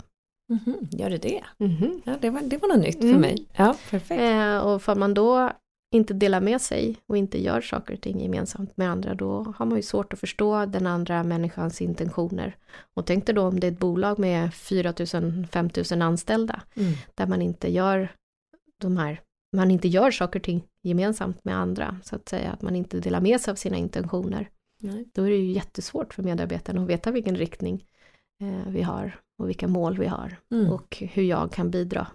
[0.50, 1.42] Mhm, gör det det?
[1.58, 2.02] Mhm.
[2.06, 3.22] Ja, det, var, det var något nytt för Mm.
[3.22, 3.46] mig.
[3.58, 4.22] Ja, perfekt.
[4.22, 5.52] Eh, och för man då
[5.94, 9.66] inte delar med sig och inte gör saker och ting gemensamt med andra, då har
[9.66, 12.56] man ju svårt att förstå den andra människans intentioner.
[12.94, 16.94] Och tänk dig då om det är ett bolag med 4 000-5 000 anställda, Mm.
[17.16, 18.10] där man inte gör
[18.78, 19.22] de här,
[19.56, 23.00] man inte gör saker och ting gemensamt med andra, så att säga, att man inte
[23.00, 24.50] delar med sig av sina intentioner.
[24.80, 25.06] Nej.
[25.14, 27.86] Då är det ju jättesvårt för medarbetarna att veta vilken riktning
[28.42, 30.72] eh, vi har och vilka mål vi har Mm.
[30.72, 32.08] och hur jag kan bidra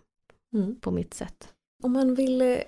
[0.55, 0.81] Mm.
[0.81, 1.49] på mitt sätt.
[1.83, 2.59] Om man vill eh,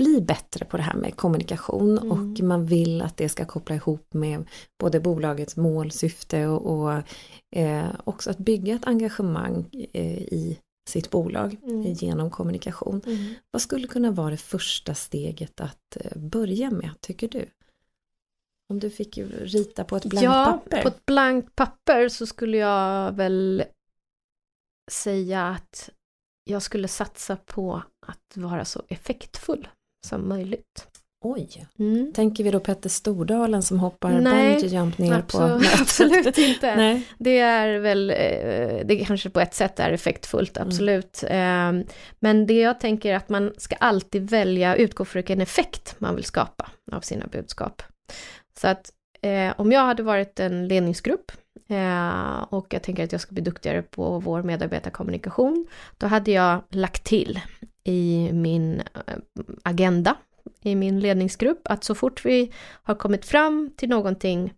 [0.00, 2.12] bli bättre på det här med kommunikation Mm.
[2.12, 7.02] och man vill att det ska koppla ihop med både bolagets mål, syfte och, och
[7.56, 10.58] eh, också att bygga ett engagemang eh, i
[10.88, 11.82] sitt bolag Mm.
[11.92, 13.02] genom kommunikation.
[13.50, 17.44] Vad skulle kunna vara det första steget att eh, börja med, tycker du?
[18.72, 20.82] Om du fick rita på ett blankt ja, papper.
[20.82, 23.64] på ett blankt papper så skulle jag väl
[24.90, 25.90] säga att
[26.44, 29.68] jag skulle satsa på att vara så effektfull
[30.06, 30.86] som möjligt.
[31.24, 32.12] Oj, Mm.
[32.12, 35.28] tänker vi då Petter Stordalen som hoppar Nej, bungee ner Absolut,
[35.72, 36.76] på absolut inte.
[36.76, 37.06] Nej.
[37.18, 40.68] Det är väl, eh, det kanske på ett sätt är effektfullt, Mm.
[40.68, 41.24] absolut.
[41.28, 41.72] Eh,
[42.20, 46.14] Men det jag tänker är att man ska alltid välja, utgå från vilken effekt man
[46.14, 47.82] vill skapa av sina budskap.
[48.60, 48.90] Så att
[49.22, 51.32] eh, om jag hade varit en ledningsgrupp
[51.68, 55.66] eh, och jag tänker att jag ska bli duktigare på vår medarbetarkommunikation,
[55.98, 57.40] då hade jag lagt till
[57.84, 59.16] i min eh,
[59.62, 60.16] agenda,
[60.62, 64.54] i min ledningsgrupp, att så fort vi har kommit fram till någonting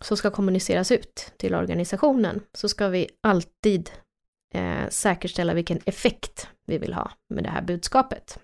[0.00, 3.90] som ska kommuniceras ut till organisationen så ska vi alltid
[4.54, 8.38] eh, säkerställa vilken effekt vi vill ha med det här budskapet.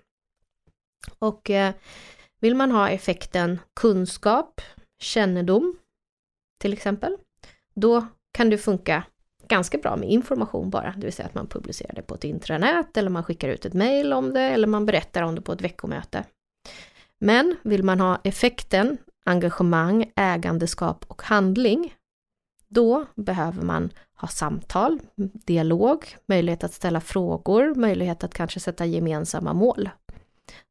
[1.19, 1.73] Och eh,
[2.39, 4.61] vill man ha effekten kunskap,
[4.99, 5.77] kännedom
[6.59, 7.17] till exempel,
[7.73, 9.03] då kan det funka
[9.49, 12.97] ganska bra med information bara, det vill säga att man publicerar det på ett intranät
[12.97, 15.61] eller man skickar ut ett mejl om det eller man berättar om det på ett
[15.61, 16.23] veckomöte.
[17.19, 21.93] Men vill man ha effekten, engagemang, ägandeskap och handling,
[22.67, 24.99] då behöver man ha samtal,
[25.45, 29.89] dialog, möjlighet att ställa frågor, möjlighet att kanske sätta gemensamma mål.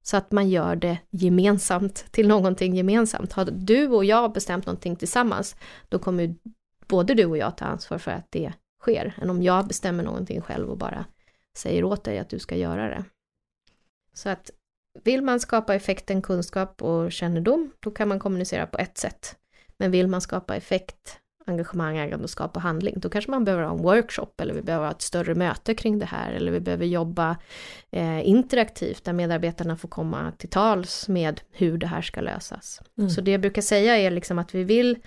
[0.02, 3.32] Så att man gör det gemensamt till någonting gemensamt.
[3.32, 5.56] Har du och jag bestämt någonting tillsammans,
[5.88, 6.34] då kommer ju
[6.86, 10.40] både du och jag ta ansvar för att det sker, än om jag bestämmer någonting
[10.40, 11.04] själv och bara
[11.56, 13.04] säger åt dig att du ska göra det.
[14.12, 14.50] Så att
[15.04, 19.36] vill man skapa effekten kunskap och kännedom, då kan man kommunicera på ett sätt.
[19.76, 23.82] Men vill man skapa effekt, engagemang, ägandeskap och handling, då kanske man behöver ha en
[23.82, 27.36] workshop eller vi behöver ha ett större möte kring det här eller vi behöver jobba
[27.90, 32.82] eh, interaktivt där medarbetarna får komma till tals med hur det här ska lösas.
[32.98, 33.10] Mm.
[33.10, 34.98] Så det jag brukar säga är liksom att vi vill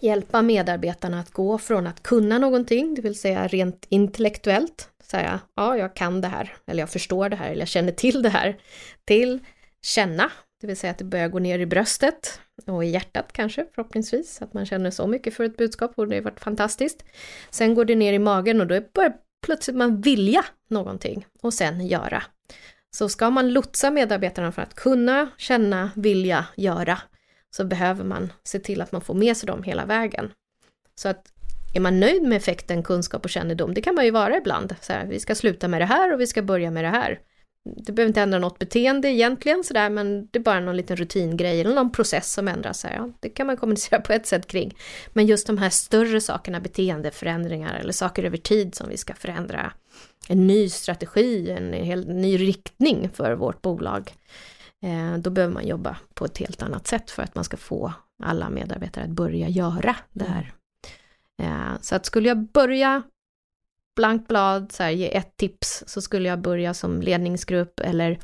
[0.00, 5.76] hjälpa medarbetarna att gå från att kunna någonting, det vill säga rent intellektuellt, säga ja,
[5.76, 8.56] jag kan det här, eller jag förstår det här, eller jag känner till det här,
[9.04, 9.38] till
[9.82, 13.66] känna, det vill säga att det börjar gå ner i bröstet och i hjärtat kanske
[13.74, 17.04] förhoppningsvis, att man känner så mycket för ett budskap och det har varit fantastiskt.
[17.50, 19.12] Sen går det ner i magen och då börjar
[19.46, 22.22] plötsligt man vilja någonting och sen göra.
[22.90, 26.98] Så ska man lotsa medarbetarna för att kunna, känna, vilja, göra,
[27.56, 30.30] så behöver man se till att man får med sig dem hela vägen.
[30.94, 31.32] Så att
[31.74, 34.74] är man nöjd med effekten kunskap och kännedom, det kan man ju vara ibland.
[34.80, 37.20] Så här, vi ska sluta med det här och vi ska börja med det här.
[37.76, 41.60] Det behöver inte ändra något beteende egentligen sådär, men det är bara någon liten rutingrej
[41.60, 42.84] eller någon process som ändras.
[42.84, 42.94] Här.
[42.94, 44.76] Ja, det kan man kommunicera på ett sätt kring.
[45.12, 49.72] Men just de här större sakerna, beteendeförändringar eller saker över tid som vi ska förändra.
[50.28, 54.12] En ny strategi, en helt ny riktning för vårt bolag.
[54.82, 57.92] Eh, då behöver man jobba på ett helt annat sätt för att man ska få
[58.22, 60.52] alla medarbetare att börja göra det här.
[61.42, 63.02] Eh, så att skulle jag börja
[63.96, 68.18] blankt blad, så här, ge ett tips, så skulle jag börja som ledningsgrupp eller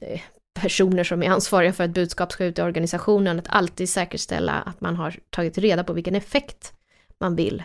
[0.00, 0.20] eh,
[0.54, 4.80] personer som är ansvariga för att budskap ska ut i organisationen, att alltid säkerställa att
[4.80, 6.72] man har tagit reda på vilken effekt
[7.18, 7.62] man vill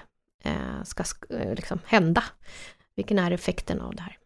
[0.84, 2.24] ska liksom hända.
[2.96, 4.18] Vilken är effekten av det här?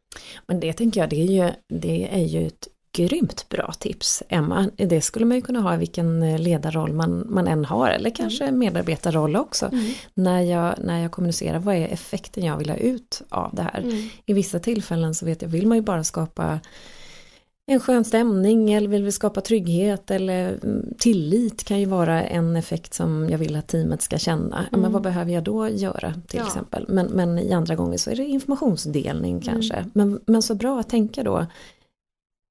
[0.45, 4.69] Men det tänker jag, det är ju, det är ju ett grymt bra tips Emma.
[4.75, 8.43] Det skulle man ju kunna ha i vilken ledarroll man, man än har eller kanske
[8.43, 8.59] mm.
[8.59, 9.65] medarbetarroll också.
[9.65, 9.91] Mm.
[10.13, 13.79] När, jag, när jag kommunicerar, vad är effekten jag vill ha ut av det här?
[13.79, 14.09] Mm.
[14.25, 16.59] I vissa tillfällen så vet jag, vill man ju bara skapa
[17.65, 22.55] en skön stämning eller vill vi skapa trygghet eller mm, tillit kan ju vara en
[22.55, 24.65] effekt som jag vill att teamet ska känna.
[24.67, 24.81] Mm.
[24.81, 26.47] men vad behöver jag då göra till ja.
[26.47, 26.85] exempel.
[26.89, 29.41] Men, men i andra gånger så är det informationsdelning mm.
[29.41, 29.85] kanske.
[29.93, 31.45] Men, men så bra att tänka då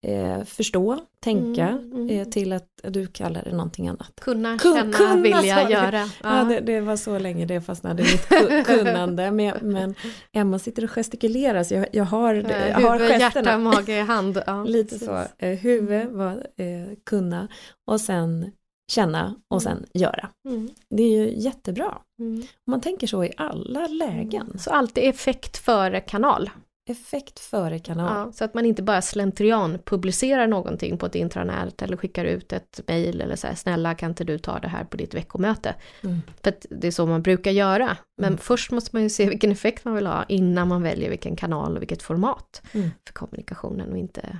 [0.07, 2.11] eh, förstå, tänka mm, mm.
[2.11, 4.21] Eh, till att du kallar det någonting annat.
[4.21, 5.99] Kunna, Kun, känna, kunna, vilja, göra.
[6.23, 8.29] Ja, ja det, det, var så länge det fastnade i mitt
[8.67, 9.31] kunnande.
[9.31, 9.95] men, men
[10.33, 14.43] Emma sitter och gestikulerar så jag, jag har, ja, jag har huvud, hjärta, mage, hand.
[14.47, 15.07] Ja, Lite precis.
[15.07, 15.23] så.
[15.39, 17.49] Eh, huvud var eh, kunna
[17.87, 18.53] och sen
[18.93, 19.89] känna och sen mm.
[19.95, 20.29] göra.
[20.49, 20.69] Mm.
[20.91, 21.99] Det är ju jättebra.
[22.21, 22.43] Mm.
[22.71, 24.59] Man tänker så i alla lägen.
[24.59, 26.51] Så alltid effekt före kanal
[26.91, 28.27] effekt före kanal.
[28.27, 32.53] Ja, så att man inte bara slentrian publicerar någonting på ett intranät eller skickar ut
[32.53, 35.75] ett mejl eller så här, snälla kan inte du ta det här på ditt veckomöte.
[36.03, 36.23] Mm.
[36.43, 37.97] För att det är så man brukar göra.
[38.17, 38.39] Men mm.
[38.39, 41.77] först måste man ju se vilken effekt man vill ha innan man väljer vilken kanal
[41.77, 42.91] och vilket format mm.
[43.07, 44.39] för kommunikationen och inte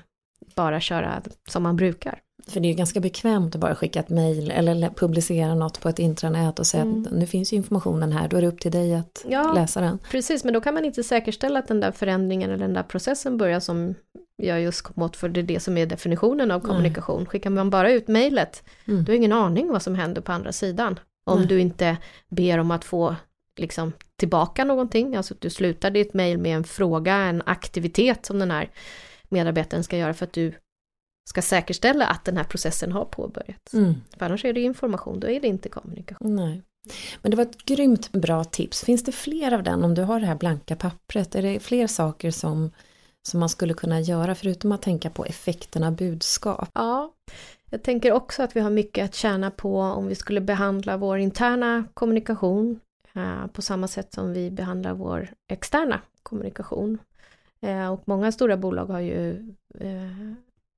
[0.55, 2.21] bara köra som man brukar.
[2.47, 5.89] För det är ju ganska bekvämt att bara skicka ett mejl eller publicera något på
[5.89, 7.03] ett intranät och säga mm.
[7.03, 9.99] att nu finns informationen här, då är det upp till dig att ja, läsa den.
[10.11, 13.39] Precis, men då kan man inte säkerställa att den där förändringen eller den där processen
[13.39, 13.95] börjar som
[14.37, 17.19] jag just kom åt, för det är det som är definitionen av kommunikation.
[17.19, 17.27] Nej.
[17.27, 19.05] Skickar man bara ut mejlet, mm.
[19.05, 20.99] du har ingen aning vad som händer på andra sidan.
[21.25, 21.49] Om Nej.
[21.49, 21.97] du inte
[22.29, 23.17] ber om att få
[23.57, 28.39] liksom tillbaka någonting, alltså att du slutar ditt mejl med en fråga, en aktivitet som
[28.39, 28.71] den här
[29.29, 30.53] medarbetaren ska göra för att du
[31.31, 33.75] ska säkerställa att den här processen har påbörjats.
[33.75, 33.95] Mm.
[34.19, 36.37] För annars är det information, då är det inte kommunikation.
[36.37, 36.63] Nej.
[37.23, 38.85] Men det var ett grymt bra tips.
[38.85, 41.35] Finns det fler av den om du har det här blanka pappret?
[41.35, 42.71] Är det fler saker som,
[43.29, 46.69] som man skulle kunna göra förutom att tänka på effekterna av budskap?
[46.75, 47.13] Ja,
[47.71, 51.19] jag tänker också att vi har mycket att tjäna på om vi skulle behandla vår
[51.19, 52.81] interna kommunikation
[53.15, 56.99] eh, på samma sätt som vi behandlar vår externa kommunikation.
[57.63, 59.31] Eh, och många stora bolag har ju
[59.81, 60.33] eh,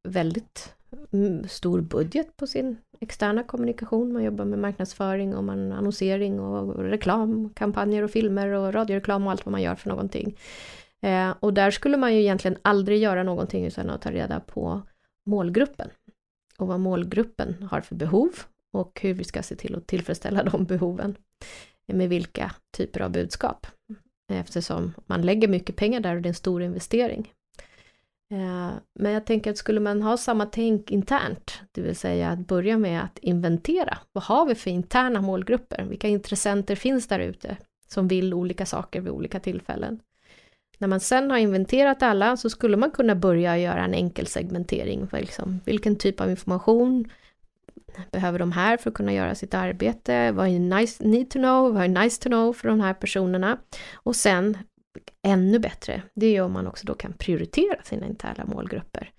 [0.08, 0.74] väldigt
[1.12, 4.12] mm, stor budget på sin externa kommunikation.
[4.12, 9.30] Man jobbar med marknadsföring och man annonsering och reklam, kampanjer och filmer och radioreklam och
[9.30, 10.38] allt vad man gör för någonting.
[11.00, 14.82] Eh, och där skulle man ju egentligen aldrig göra någonting utan att ta reda på
[15.26, 15.88] målgruppen.
[16.58, 18.30] Och vad målgruppen har för behov
[18.72, 21.16] och hur vi ska se till att tillfredsställa de behoven.
[21.86, 23.66] Med vilka typer av budskap.
[24.32, 27.32] Eftersom man lägger mycket pengar där och det är en stor investering.
[28.32, 32.38] Eh, men jag tänker att skulle man ha samma tänk internt, det vill säga att
[32.38, 33.98] börja med att inventera.
[34.12, 35.84] Vad har vi för interna målgrupper?
[35.84, 37.56] Vilka intressenter finns där ute
[37.88, 40.00] som vill olika saker vid olika tillfällen?
[40.78, 45.08] När man sen har inventerat alla så skulle man kunna börja göra en enkel segmentering.
[45.08, 47.10] För liksom, vilken typ av information
[48.10, 50.32] behöver de här för att kunna göra sitt arbete?
[50.32, 51.74] Vad är nice, need to know?
[51.74, 53.58] Vad är nice to know för de här personerna?
[53.94, 54.58] Och sen
[55.22, 59.12] ännu bättre, det är om man också då kan prioritera sina interna målgrupper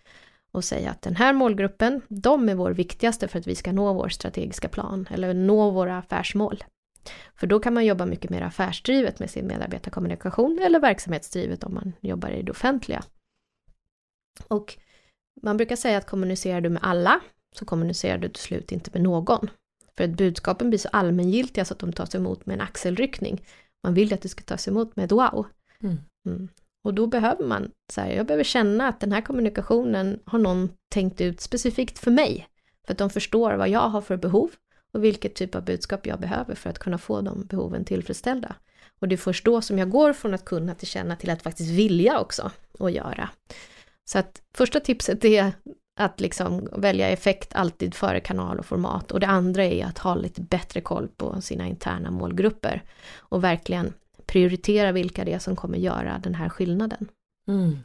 [0.52, 3.94] och säga att den här målgruppen, de är vår viktigaste för att vi ska nå
[3.94, 6.64] vår strategiska plan eller nå våra affärsmål.
[7.36, 11.94] För då kan man jobba mycket mer affärsdrivet med sin medarbetarkommunikation eller verksamhetsdrivet om man
[12.02, 13.04] jobbar i det offentliga.
[14.48, 14.78] Och
[15.42, 17.22] man brukar säga att kommunicerar du med alla
[17.56, 19.50] så kommunicerar du till slut inte med någon.
[19.98, 23.46] För att budskapen blir så allmängiltiga så att de tas emot med en axelryckning.
[23.84, 25.48] Man vill att det ska tas emot med ett wow.
[25.84, 25.98] Mm.
[26.26, 26.50] mm.
[26.84, 30.70] Och då behöver man, så här, jag behöver känna att den här kommunikationen har någon
[30.90, 32.48] tänkt ut specifikt för mig.
[32.86, 34.52] För att de förstår vad jag har för behov
[34.94, 38.56] och vilket typ av budskap jag behöver för att kunna få de behoven tillfredsställda.
[39.00, 41.42] Och det är först då som jag går från att kunna till känna till att
[41.42, 43.30] faktiskt vilja också och göra.
[44.06, 45.52] Så att första tipset är
[45.96, 50.16] att liksom välja effekt alltid före kanal och format och det andra är att ha
[50.16, 52.84] lite bättre koll på sina interna målgrupper
[53.18, 53.94] och verkligen
[54.26, 57.08] prioritera vilka det är som kommer göra den här skillnaden.
[57.48, 57.78] Mm.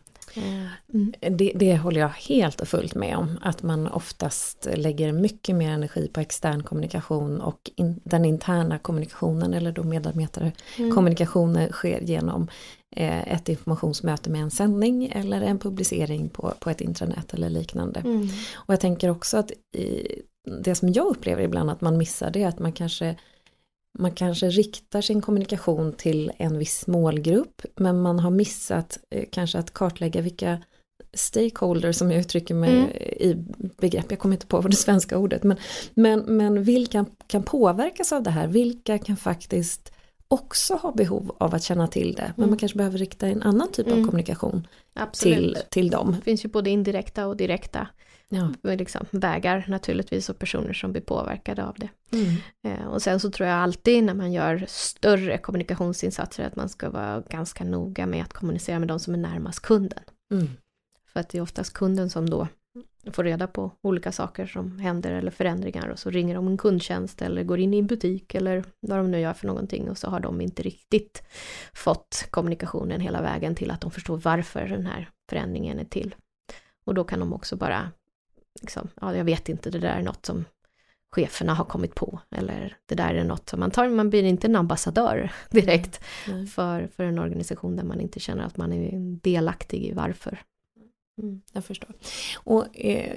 [0.95, 1.13] Mm.
[1.21, 5.71] Det, det, håller jag helt och fullt med om, att man oftast lägger mycket mer
[5.71, 11.73] energi på extern kommunikation och in, den interna kommunikationen eller då medarbetarkommunikationen mm.
[11.73, 12.49] sker genom
[12.97, 18.01] eh, ett informationsmöte med en sändning eller en publicering på, på ett intranät eller liknande.
[18.01, 18.29] Mm.
[18.55, 20.07] Och jag tänker också att i,
[20.63, 23.17] det som jag upplever ibland att man missar det är att man kanske
[23.99, 29.59] man kanske riktar sin kommunikation till en viss målgrupp men man har missat eh, kanske
[29.59, 30.59] att kartlägga vilka
[31.15, 32.91] stakeholders som jag uttrycker mig mm.
[32.97, 33.45] i
[33.81, 35.57] begrepp, jag kommer inte på vad det svenska ordet, men,
[35.95, 39.93] men, men vilka kan påverkas av det här, vilka kan faktiskt
[40.29, 42.51] också ha behov av att känna till det, men mm.
[42.51, 44.05] man kanske behöver rikta en annan typ av mm.
[44.05, 44.67] kommunikation
[45.13, 46.17] till, till dem.
[46.19, 47.89] Det finns ju både indirekta och direkta
[48.29, 48.53] ja.
[48.63, 51.89] liksom, vägar naturligtvis och personer som blir påverkade av det.
[52.13, 52.37] Mm.
[52.63, 56.91] Eh, och sen så tror jag alltid när man gör större kommunikationsinsatser att man ska
[56.91, 60.03] vara ganska noga med att kommunicera med de som är närmast kunden.
[60.33, 60.49] Mm.
[61.13, 62.49] För att det är oftast kunden som då
[63.13, 67.23] får reda på olika saker som händer eller förändringar och så ringer de en kundtjänst
[67.23, 70.11] eller går in i en butik eller vad de nu gör för någonting och så
[70.11, 71.23] har de inte riktigt
[71.73, 76.15] fått kommunikationen hela vägen till att de förstår varför den här förändringen är till.
[76.85, 77.91] Och då kan de också bara,
[78.61, 80.45] liksom, ja jag vet inte, det där är något som
[81.11, 84.47] cheferna har kommit på eller det där är något som man tar, man blir inte
[84.47, 86.47] en ambassadör direkt mm.
[86.47, 88.91] För, för en organisation där man inte känner att man är
[89.23, 90.43] delaktig i varför.
[91.23, 91.95] Mm, jag förstår.
[92.37, 93.17] Och eh,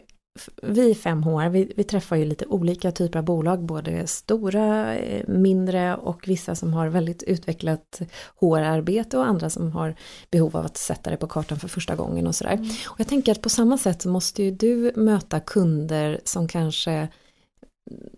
[0.62, 5.96] vi 5HR, vi, vi, träffar ju lite olika typer av bolag, både stora, eh, mindre
[5.96, 8.02] och vissa som har väldigt utvecklat
[8.40, 9.96] HR-arbete och andra som har
[10.32, 12.54] behov av att sätta det på kartan för första gången och sådär.
[12.54, 12.70] Mm.
[12.88, 17.08] Och jag tänker att på samma sätt så måste ju du möta kunder som kanske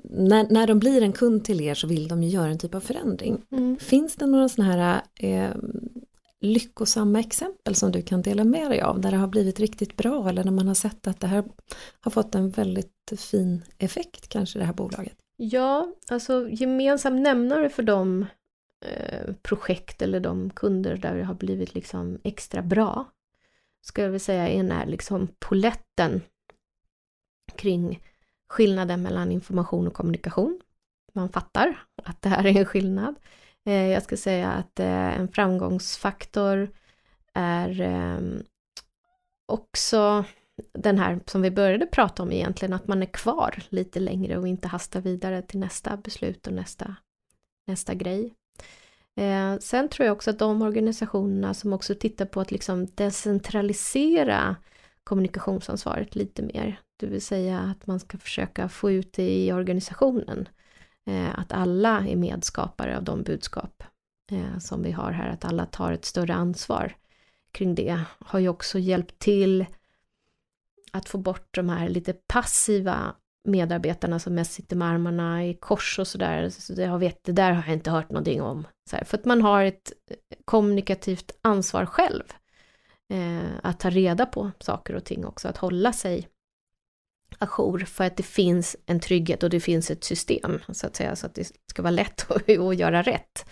[0.04, 2.76] när, när de blir en kund till er så vill de ju göra en typ
[2.76, 3.42] av förändring.
[3.52, 3.78] Mm.
[3.78, 5.52] Finns det några sådana här eh,
[6.44, 10.30] lyckosamma exempel som du kan dela med dig av där det har blivit riktigt bra
[10.30, 11.44] eller när man har sett att det här
[12.00, 15.18] har fått en väldigt fin effekt kanske det här bolaget?
[15.36, 18.26] Ja, alltså gemensam nämnare för de
[18.86, 23.06] eh, projekt eller de kunder där det har blivit liksom extra bra
[23.82, 26.22] ska jag väl säga är när liksom poletten
[27.56, 28.04] kring
[28.48, 30.62] skillnaden mellan information och kommunikation.
[31.14, 33.16] Man fattar att det här är en skillnad.
[33.66, 36.70] Eh, jag ska säga att eh, en framgångsfaktor
[37.34, 38.44] är ehm,
[39.46, 40.26] också
[40.74, 44.48] den här som vi började prata om egentligen, att man är kvar lite längre och
[44.48, 46.96] inte hastar vidare till nästa beslut och nästa,
[47.68, 48.34] nästa grej.
[49.16, 54.56] Eh, sen tror jag också att de organisationerna som också tittar på att liksom decentralisera
[55.04, 60.48] kommunikationsansvaret lite mer, det vill säga att man ska försöka få ut det i organisationen.
[61.06, 63.84] Eh, att alla är medskapare av de budskap
[64.32, 66.96] eh, som vi har här, att alla tar ett större ansvar
[67.52, 69.66] kring det, har ju också hjälpt till
[70.92, 76.00] att få bort de här lite passiva medarbetarna som mest sitter med armarna i kors
[76.00, 76.50] och sådär.
[76.50, 78.68] Så jag vet, det där har jag inte hört någonting om.
[78.90, 82.24] Så här, för att man har ett eh, kommunikativt ansvar själv.
[83.10, 86.28] Eh, att ta reda på saker och ting också, att hålla sig
[87.40, 91.16] ajour för att det finns en trygghet och det finns ett system så att säga
[91.16, 93.46] så att det ska vara lätt att, göra rätt.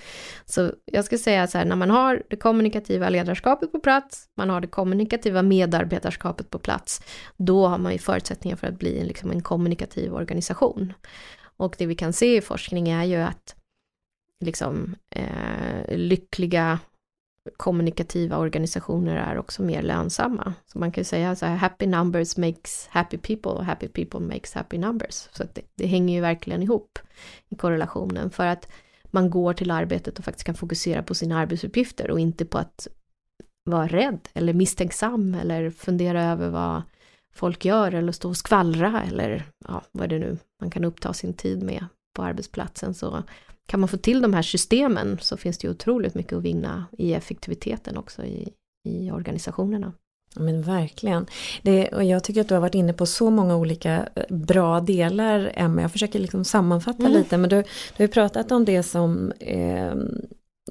[0.46, 4.50] Så jag ska säga så här, när man har det kommunikativa ledarskapet på plats, man
[4.50, 7.02] har det kommunikativa medarbetarskapet på plats,
[7.38, 10.94] då har man ju förutsättningar för att bli en, liksom en kommunikativ organisation.
[11.58, 13.56] Och det vi kan se i forskning är ju att
[14.42, 16.80] liksom eh, lyckliga
[17.58, 20.54] kommunikativa organisationer är också mer lönsamma.
[20.66, 24.20] Så man kan ju säga så här, happy numbers makes happy people och happy people
[24.20, 25.30] makes happy numbers.
[25.32, 27.00] Så det, det, hänger ju verkligen ihop
[27.50, 28.68] i korrelationen för att
[29.04, 32.88] man går till arbetet och faktiskt kan fokusera på sina arbetsuppgifter och inte på att
[33.64, 36.82] vara rädd eller misstänksam eller fundera över vad
[37.34, 41.34] folk gör eller stå och skvallra eller ja, vad det nu man kan uppta sin
[41.34, 41.86] tid med
[42.16, 43.24] på arbetsplatsen så
[43.68, 46.86] kan man få till de här systemen så finns det ju otroligt mycket att vinna
[46.98, 48.50] i effektiviteten också i,
[48.90, 49.94] i organisationerna.
[50.36, 51.26] Men verkligen.
[51.62, 54.80] Det, och jag tycker att du har varit inne på så många olika eh, bra
[54.80, 55.82] delar Emma.
[55.82, 57.12] Jag försöker liksom sammanfatta mm.
[57.12, 57.64] lite men du,
[57.98, 59.96] du har pratat om det som eh,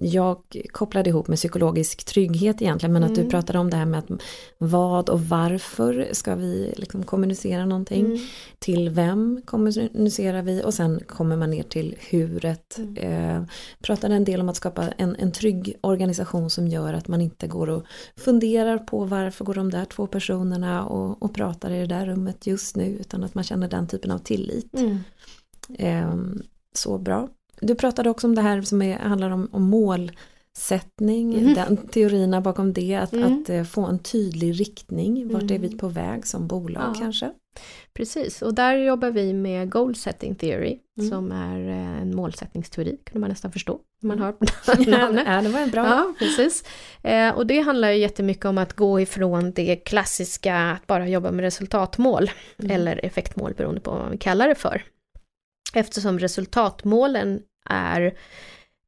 [0.03, 0.39] jag
[0.73, 3.13] kopplade ihop med psykologisk trygghet egentligen men mm.
[3.13, 3.31] att du mm.
[3.31, 4.23] pratade om det här med att
[4.59, 8.19] vad och varför ska vi liksom kommunicera någonting mm.
[8.59, 12.97] till vem kommunicerar vi och sen kommer man ner till huret mm.
[12.97, 13.43] eh,
[13.83, 17.47] pratade en del om att skapa en, en trygg organisation som gör att man inte
[17.47, 17.85] går och
[18.17, 22.47] funderar på varför går de där två personerna och, och pratar i det där rummet
[22.47, 24.75] just nu utan att man känner den typen av tillit
[25.79, 26.15] eh,
[26.75, 27.29] så bra
[27.61, 31.55] du pratade också om det här som är, handlar om, om målsättning, mm.
[31.55, 33.43] den teorierna bakom det, att, mm.
[33.43, 35.55] att uh, få en tydlig riktning, vart mm.
[35.55, 35.79] är vi mm.
[35.79, 37.01] på väg som bolag ja.
[37.01, 37.31] kanske?
[37.93, 41.11] Precis, och där jobbar vi med Goal Setting Theory, mm.
[41.11, 43.81] som är uh, en målsättningsteori, kunde man nästan förstå.
[44.03, 44.25] Man mm.
[44.25, 45.25] hör namnet.
[45.27, 45.87] ja, det var en bra.
[45.87, 46.65] Ja, precis.
[47.03, 51.31] Eh, och det handlar ju jättemycket om att gå ifrån det klassiska, att bara jobba
[51.31, 52.31] med resultatmål,
[52.69, 54.83] eller effektmål beroende på vad man kallar det för.
[55.75, 58.15] Eftersom resultatmålen är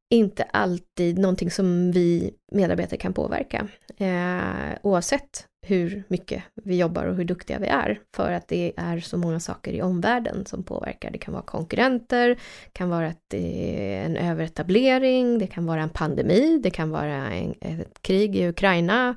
[0.09, 3.67] inte alltid någonting som vi medarbetare kan påverka.
[3.97, 7.99] Eh, oavsett hur mycket vi jobbar och hur duktiga vi är.
[8.15, 11.11] För att det är så många saker i omvärlden som påverkar.
[11.11, 12.39] Det kan vara konkurrenter,
[12.71, 17.31] kan vara att det är en överetablering, det kan vara en pandemi, det kan vara
[17.31, 19.15] en, ett krig i Ukraina,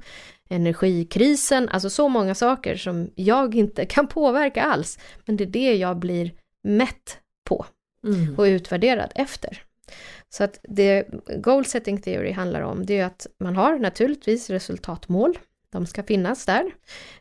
[0.48, 4.98] energikrisen, alltså så många saker som jag inte kan påverka alls.
[5.24, 6.32] Men det är det jag blir
[6.62, 7.66] mätt på
[8.04, 8.34] mm.
[8.38, 9.62] och utvärderad efter.
[10.28, 15.38] Så att det Goal Setting Theory handlar om, det är att man har naturligtvis resultatmål.
[15.70, 16.70] De ska finnas där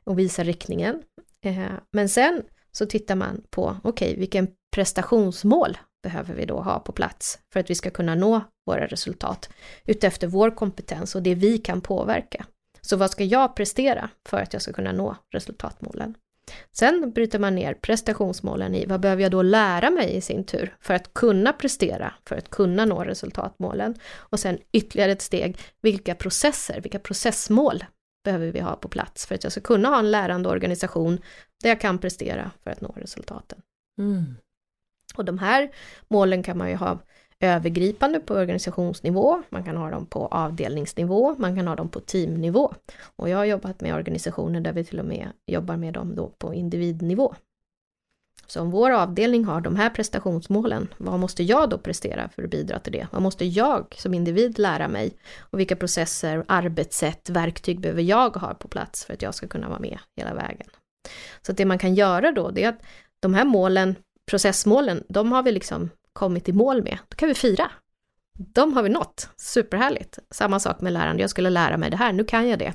[0.03, 1.01] och visa riktningen.
[1.41, 6.79] Eh, men sen så tittar man på, okej, okay, vilken prestationsmål behöver vi då ha
[6.79, 9.49] på plats för att vi ska kunna nå våra resultat
[9.85, 12.45] utefter vår kompetens och det vi kan påverka.
[12.81, 16.15] Så vad ska jag prestera för att jag ska kunna nå resultatmålen?
[16.71, 20.75] Sen bryter man ner prestationsmålen i vad behöver jag då lära mig i sin tur
[20.79, 23.95] för att kunna prestera, för att kunna nå resultatmålen.
[24.13, 27.83] Och sen ytterligare ett steg, vilka processer, vilka processmål
[28.23, 31.19] behöver vi ha på plats för att jag ska kunna ha en lärande organisation
[31.63, 33.61] där jag kan prestera för att nå resultaten.
[33.99, 34.35] Mm.
[35.15, 35.71] Och de här
[36.07, 36.99] målen kan man ju ha
[37.39, 42.73] övergripande på organisationsnivå, man kan ha dem på avdelningsnivå, man kan ha dem på teamnivå.
[43.15, 46.29] Och jag har jobbat med organisationer där vi till och med jobbar med dem då
[46.37, 47.35] på individnivå.
[48.47, 52.49] Så om vår avdelning har de här prestationsmålen, vad måste jag då prestera för att
[52.49, 53.07] bidra till det?
[53.11, 55.11] Vad måste jag som individ lära mig?
[55.39, 59.69] Och vilka processer, arbetssätt, verktyg behöver jag ha på plats för att jag ska kunna
[59.69, 60.67] vara med hela vägen?
[61.41, 62.81] Så det man kan göra då, det är att
[63.19, 63.95] de här målen,
[64.29, 67.71] processmålen, de har vi liksom kommit i mål med, då kan vi fira.
[68.37, 70.19] De har vi nått, superhärligt.
[70.31, 72.73] Samma sak med lärande, jag skulle lära mig det här, nu kan jag det.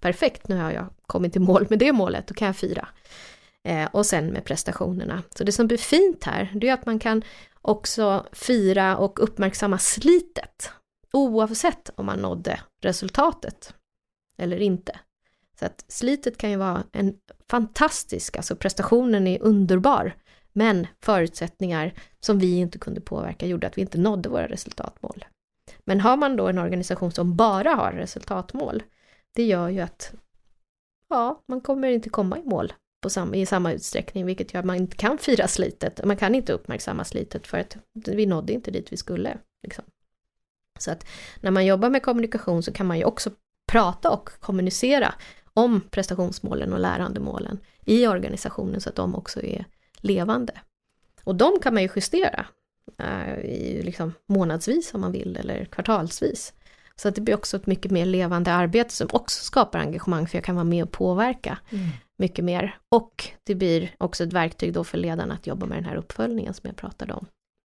[0.00, 2.88] Perfekt, nu har jag kommit i mål med det målet, då kan jag fira.
[3.64, 5.22] Eh, och sen med prestationerna.
[5.36, 7.22] Så det som blir fint här, det är att man kan
[7.62, 10.70] också fira och uppmärksamma slitet,
[11.12, 13.74] oavsett om man nådde resultatet
[14.38, 14.98] eller inte.
[15.58, 17.14] Så att slitet kan ju vara en
[17.50, 20.14] fantastisk, alltså prestationen är underbar,
[20.54, 25.24] men förutsättningar som vi inte kunde påverka gjorde att vi inte nådde våra resultatmål.
[25.84, 28.82] Men har man då en organisation som bara har resultatmål,
[29.34, 30.12] det gör ju att
[31.08, 34.66] ja, man kommer inte komma i mål på samma, i samma utsträckning, vilket gör att
[34.66, 36.04] man inte kan fira slitet.
[36.04, 39.38] Man kan inte uppmärksamma slitet för att vi nådde inte dit vi skulle.
[39.62, 39.84] Liksom.
[40.78, 41.06] Så att
[41.40, 43.30] när man jobbar med kommunikation så kan man ju också
[43.66, 45.14] prata och kommunicera
[45.54, 49.64] om prestationsmålen och lärandemålen i organisationen så att de också är
[50.04, 50.52] levande.
[51.24, 52.46] Och de kan man ju justera
[52.98, 56.52] äh, i liksom månadsvis om man vill eller kvartalsvis.
[56.96, 60.38] Så att det blir också ett mycket mer levande arbete som också skapar engagemang för
[60.38, 61.88] jag kan vara med och påverka mm.
[62.16, 62.78] mycket mer.
[62.88, 66.54] Och det blir också ett verktyg då för ledarna att jobba med den här uppföljningen
[66.54, 67.26] som jag pratade om.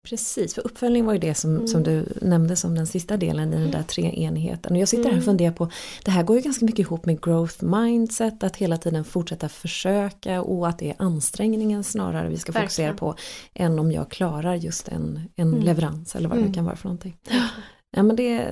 [0.09, 1.67] Precis, för uppföljning var ju det som, mm.
[1.67, 4.73] som du nämnde som den sista delen i den där treenigheten.
[4.73, 5.25] Och jag sitter här och mm.
[5.25, 5.71] funderar på,
[6.05, 10.43] det här går ju ganska mycket ihop med growth mindset, att hela tiden fortsätta försöka
[10.43, 12.67] och att det är ansträngningen snarare vi ska Verkligen.
[12.67, 13.15] fokusera på
[13.55, 15.63] än om jag klarar just en, en mm.
[15.63, 16.55] leverans eller vad det mm.
[16.55, 17.17] kan vara för någonting.
[17.91, 18.49] Ja men det,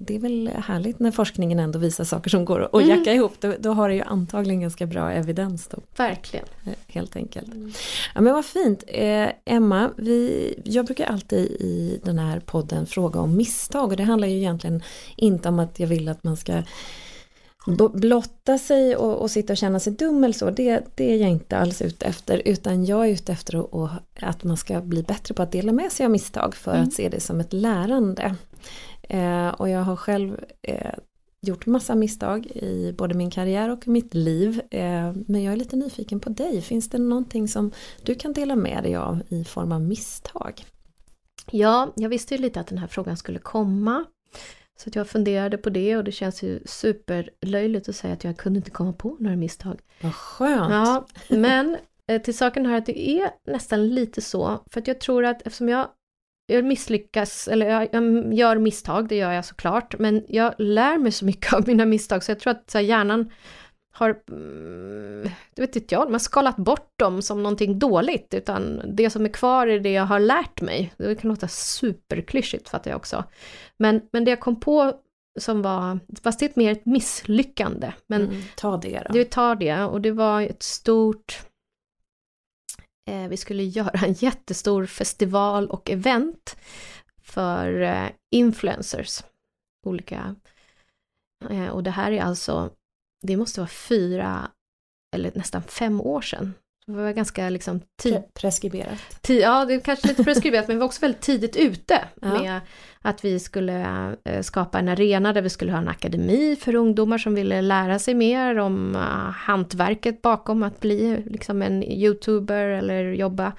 [0.00, 2.88] det är väl härligt när forskningen ändå visar saker som går att mm.
[2.88, 3.32] jacka ihop.
[3.40, 5.78] Då, då, har det ju antagligen ganska bra evidens då.
[5.96, 6.46] Verkligen.
[6.66, 7.54] Eh, helt enkelt.
[7.54, 7.72] Mm.
[8.14, 8.84] Ja men vad fint.
[8.86, 14.02] Eh, Emma, vi, jag brukar alltid i den här podden fråga om misstag och det
[14.02, 14.82] handlar ju egentligen
[15.16, 16.62] inte om att jag vill att man ska
[17.92, 21.30] blotta sig och, och, sitta och känna sig dum eller så, det, det är jag
[21.30, 22.42] inte alls ute efter.
[22.44, 25.92] Utan jag är ute efter att, att man ska bli bättre på att dela med
[25.92, 26.84] sig av misstag för mm.
[26.84, 28.34] att se det som ett lärande.
[29.02, 30.94] Eh, och jag har själv eh,
[31.40, 34.60] gjort massa misstag i både min karriär och mitt liv.
[34.70, 36.60] Eh, men jag är lite nyfiken på dig.
[36.60, 40.64] Finns det någonting som du kan dela med dig av i form av misstag?
[41.50, 44.04] Ja, jag visste ju lite att den här frågan skulle komma.
[44.76, 48.56] Så jag funderade på det och det känns ju superlöjligt att säga att jag kunde
[48.56, 49.80] inte komma på några misstag.
[50.00, 50.70] Vad skönt!
[50.70, 55.00] Ja, men eh, till saken hör att det är nästan lite så, för att jag
[55.00, 55.88] tror att eftersom jag
[56.46, 61.12] jag misslyckas, eller jag, jag, gör misstag, det gör jag såklart, men jag lär mig
[61.12, 63.30] så mycket av mina misstag så jag tror att här, hjärnan
[63.94, 68.82] har, mm, det vet inte jag, man har skalat bort dem som någonting dåligt, utan
[68.94, 70.92] det som är kvar är det jag har lärt mig.
[70.96, 73.24] Det kan låta superklyschigt fattar jag också.
[73.76, 74.92] Men, men det jag kom på
[75.40, 77.92] som var, fast det är mer ett misslyckande.
[78.06, 79.12] Men mm, ta det då.
[79.12, 81.40] Det tar det, och det var ett stort,
[83.10, 86.56] eh, vi skulle göra en jättestor festival och event
[87.22, 89.22] för eh, influencers.
[89.86, 90.36] Olika,
[91.50, 92.70] eh, och det här är alltså
[93.22, 94.50] det måste vara fyra
[95.14, 96.54] eller nästan fem år sedan.
[96.86, 97.80] Det var ganska liksom.
[98.34, 98.98] Preskriberat.
[99.28, 102.28] Ja, det är kanske lite preskriberat, men vi var också väldigt tidigt ute ja.
[102.28, 102.60] med
[103.02, 103.86] att vi skulle
[104.24, 107.98] eh, skapa en arena där vi skulle ha en akademi för ungdomar som ville lära
[107.98, 113.52] sig mer om uh, hantverket bakom att bli liksom en youtuber eller jobba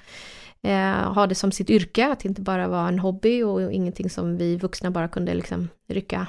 [0.62, 4.36] eh, ha det som sitt yrke, att inte bara vara en hobby och ingenting som
[4.36, 6.26] vi vuxna bara kunde liksom rycka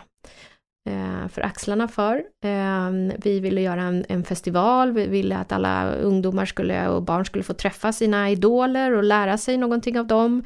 [0.87, 2.23] Eh, för axlarna för.
[2.43, 7.25] Eh, vi ville göra en, en, festival, vi ville att alla ungdomar skulle, och barn
[7.25, 10.43] skulle få träffa sina idoler och lära sig någonting av dem.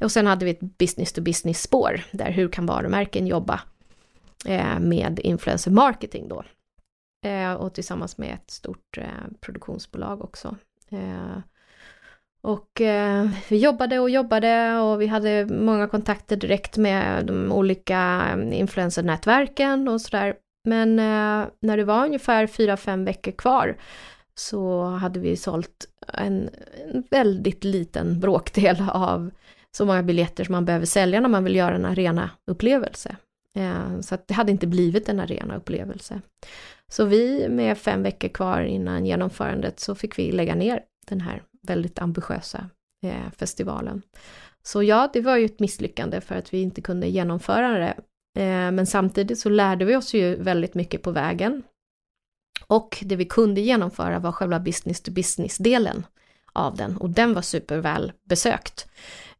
[0.00, 3.60] Och sen hade vi ett business to business spår, där hur kan varumärken jobba
[4.46, 6.44] eh, med influencer marketing då.
[7.58, 8.98] Och tillsammans med ett stort
[9.40, 10.56] produktionsbolag också.
[12.48, 18.32] Och eh, vi jobbade och jobbade och vi hade många kontakter direkt med de olika
[18.52, 20.34] influencernätverken och sådär.
[20.64, 23.76] Men eh, när det var ungefär 4-5 veckor kvar
[24.34, 26.50] så hade vi sålt en,
[26.92, 29.30] en, väldigt liten bråkdel av
[29.76, 33.16] så många biljetter som man behöver sälja när man vill göra en arena-upplevelse.
[33.56, 36.20] Eh, så att det hade inte blivit en arena-upplevelse.
[36.92, 41.42] Så vi med fem veckor kvar innan genomförandet så fick vi lägga ner den här
[41.62, 42.70] väldigt ambitiösa
[43.02, 44.02] eh, festivalen.
[44.62, 47.94] Så ja, det var ju ett misslyckande för att vi inte kunde genomföra det.
[48.42, 51.62] Eh, men samtidigt så lärde vi oss ju väldigt mycket på vägen.
[52.66, 56.06] Och det vi kunde genomföra var själva business to business-delen
[56.52, 58.88] av den och den var superväl besökt.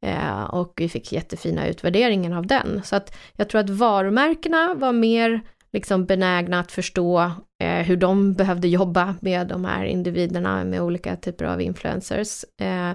[0.01, 2.83] Eh, och vi fick jättefina utvärderingar av den.
[2.85, 5.41] Så att jag tror att varumärkena var mer
[5.73, 7.33] liksom benägna att förstå
[7.63, 12.45] Eh, hur de behövde jobba med de här individerna med olika typer av influencers.
[12.61, 12.93] Eh,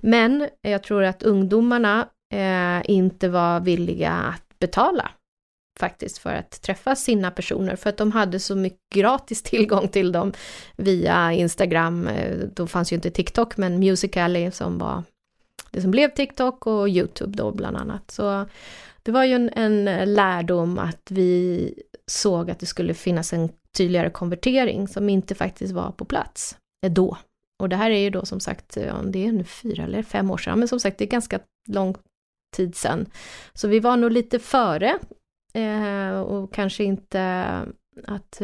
[0.00, 5.10] men jag tror att ungdomarna eh, inte var villiga att betala
[5.78, 10.12] faktiskt för att träffa sina personer för att de hade så mycket gratis tillgång till
[10.12, 10.32] dem
[10.76, 12.08] via Instagram.
[12.08, 15.02] Eh, då fanns ju inte TikTok men Musical.ly som var
[15.70, 18.10] det som blev TikTok och YouTube då bland annat.
[18.10, 18.46] Så
[19.06, 21.72] det var ju en, en eh, lärdom att vi
[22.06, 26.92] såg att det skulle finnas en tydligare konvertering som inte faktiskt var på plats eh,
[26.92, 27.16] då.
[27.62, 30.30] Och det här är ju då som sagt, eh, det är nu fyra eller fem
[30.30, 31.94] år sedan, men som sagt det är ganska lång
[32.56, 33.06] tid sedan.
[33.54, 34.98] Så vi var nog lite före
[36.24, 37.22] och kanske inte
[38.06, 38.42] att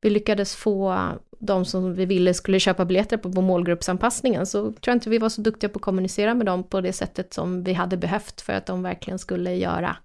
[0.00, 1.08] vi lyckades få
[1.38, 5.18] de som vi ville skulle köpa biljetter på, på målgruppsanpassningen så tror jag inte vi
[5.18, 8.40] var så duktiga på att kommunicera med dem på det sättet som vi hade behövt
[8.40, 9.96] för att de verkligen skulle göra,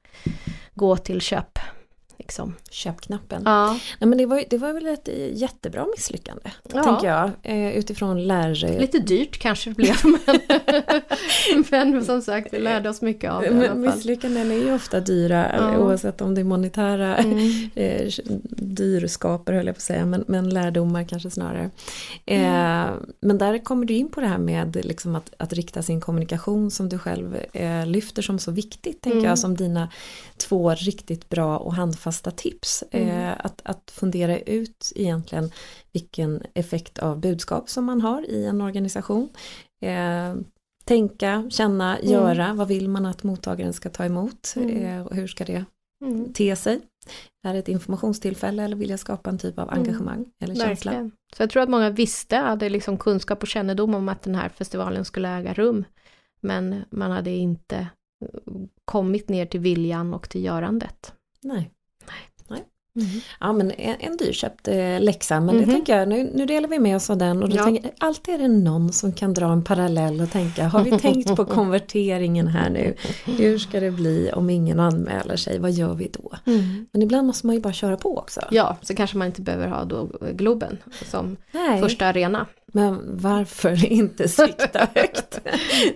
[0.74, 1.60] gå till köp
[2.18, 3.42] liksom, köpknappen.
[3.46, 3.80] Ja.
[4.00, 6.84] Nej, men det, var, det var väl ett jättebra misslyckande, ja.
[6.84, 8.80] tänker jag, eh, utifrån lär...
[8.80, 9.96] Lite dyrt kanske det blev,
[11.72, 13.96] men, men som sagt, vi lärde oss mycket av det men, i alla fall.
[13.96, 15.78] Misslyckanden är ju ofta dyra, ja.
[15.78, 17.70] oavsett om det är monetära mm.
[17.76, 18.12] eh,
[18.58, 21.70] dyrskaper, höll jag på att säga, men, men lärdomar kanske snarare.
[22.26, 23.00] Eh, mm.
[23.20, 26.72] Men där kommer du in på det här med liksom att, att rikta sin kommunikation
[26.72, 29.30] som du själv eh, lyfter som så viktigt, tänker mm.
[29.30, 29.90] jag, som dina
[30.38, 31.74] två riktigt bra och
[32.04, 32.84] handfasta tips.
[32.92, 33.10] Mm.
[33.10, 35.52] Eh, att, att fundera ut egentligen
[35.94, 39.30] vilken effekt av budskap som man har i en organisation.
[39.82, 40.36] Eh,
[40.86, 42.12] tänka, känna, mm.
[42.12, 44.86] göra, vad vill man att mottagaren ska ta emot mm.
[44.86, 45.66] eh, och hur ska det
[46.02, 46.34] mm.
[46.34, 46.82] te sig?
[47.44, 49.80] Är det ett informationstillfälle eller vill jag skapa en typ av mm.
[49.80, 50.92] engagemang eller känsla?
[50.92, 51.12] Verkligen.
[51.36, 54.50] Så jag tror att många visste, hade liksom kunskap och kännedom om att den här
[54.50, 55.86] festivalen skulle äga rum.
[56.42, 57.88] Men man hade inte
[58.86, 61.14] kommit ner till viljan och till görandet.
[61.44, 61.73] Nej.
[62.96, 63.10] Mm.
[63.40, 65.66] Ja men en, en dyrköpt eh, läxa men mm.
[65.66, 67.64] det tänker jag, nu, nu delar vi med oss av den och då ja.
[67.64, 71.36] tänker, alltid är det någon som kan dra en parallell och tänka, har vi tänkt
[71.36, 72.96] på konverteringen här nu?
[73.26, 76.32] Hur ska det bli om ingen anmäler sig, vad gör vi då?
[76.46, 76.86] Mm.
[76.92, 78.42] Men ibland måste man ju bara köra på också.
[78.52, 81.82] Ja, så kanske man inte behöver ha då Globen som Nej.
[81.82, 82.48] första arena.
[82.76, 85.40] Men varför inte sikta högt?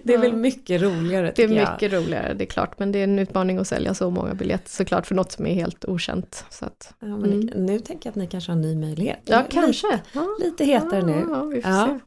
[0.03, 1.93] Det är väl mycket roligare Det är mycket jag.
[1.93, 2.79] roligare, det är klart.
[2.79, 5.53] Men det är en utmaning att sälja så många biljetter såklart för något som är
[5.53, 6.45] helt okänt.
[6.49, 7.39] Så att, ja, mm.
[7.39, 9.19] Nu tänker jag att ni kanske har en ny möjlighet.
[9.25, 9.87] Ja, kanske.
[9.91, 11.25] Lite, lite hetare nu.
[11.29, 11.99] Ja, får ja.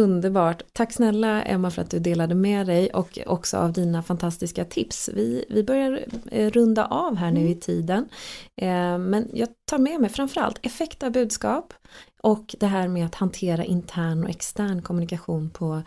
[0.00, 0.62] Underbart!
[0.72, 5.10] Tack snälla Emma för att du delade med dig och också av dina fantastiska tips.
[5.14, 7.52] Vi, vi börjar eh, runda av här nu mm.
[7.52, 8.08] i tiden.
[8.56, 11.74] Eh, men jag tar med mig framförallt effekt av budskap
[12.22, 15.82] och det här med att hantera intern och extern kommunikation på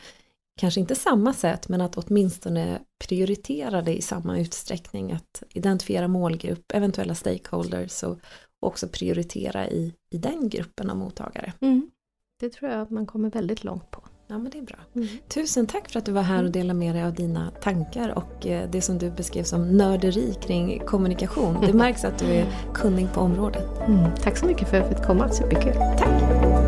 [0.59, 5.11] kanske inte samma sätt men att åtminstone prioritera det i samma utsträckning.
[5.11, 8.19] Att identifiera målgrupp, eventuella stakeholders och
[8.59, 11.53] också prioritera i, i den gruppen av mottagare.
[11.59, 11.91] Mm.
[12.39, 14.02] Det tror jag att man kommer väldigt långt på.
[14.33, 14.77] Ja men det är bra.
[14.95, 15.07] Mm.
[15.27, 16.51] Tusen tack för att du var här och mm.
[16.51, 20.79] delade med dig av dina tankar och eh, det som du beskrev som nörderi kring
[20.79, 21.57] kommunikation.
[21.65, 23.67] Det märks att du är kunnig på området.
[23.87, 24.11] Mm.
[24.21, 25.73] Tack så mycket för att jag fick komma, superkul.
[25.73, 26.62] Tack!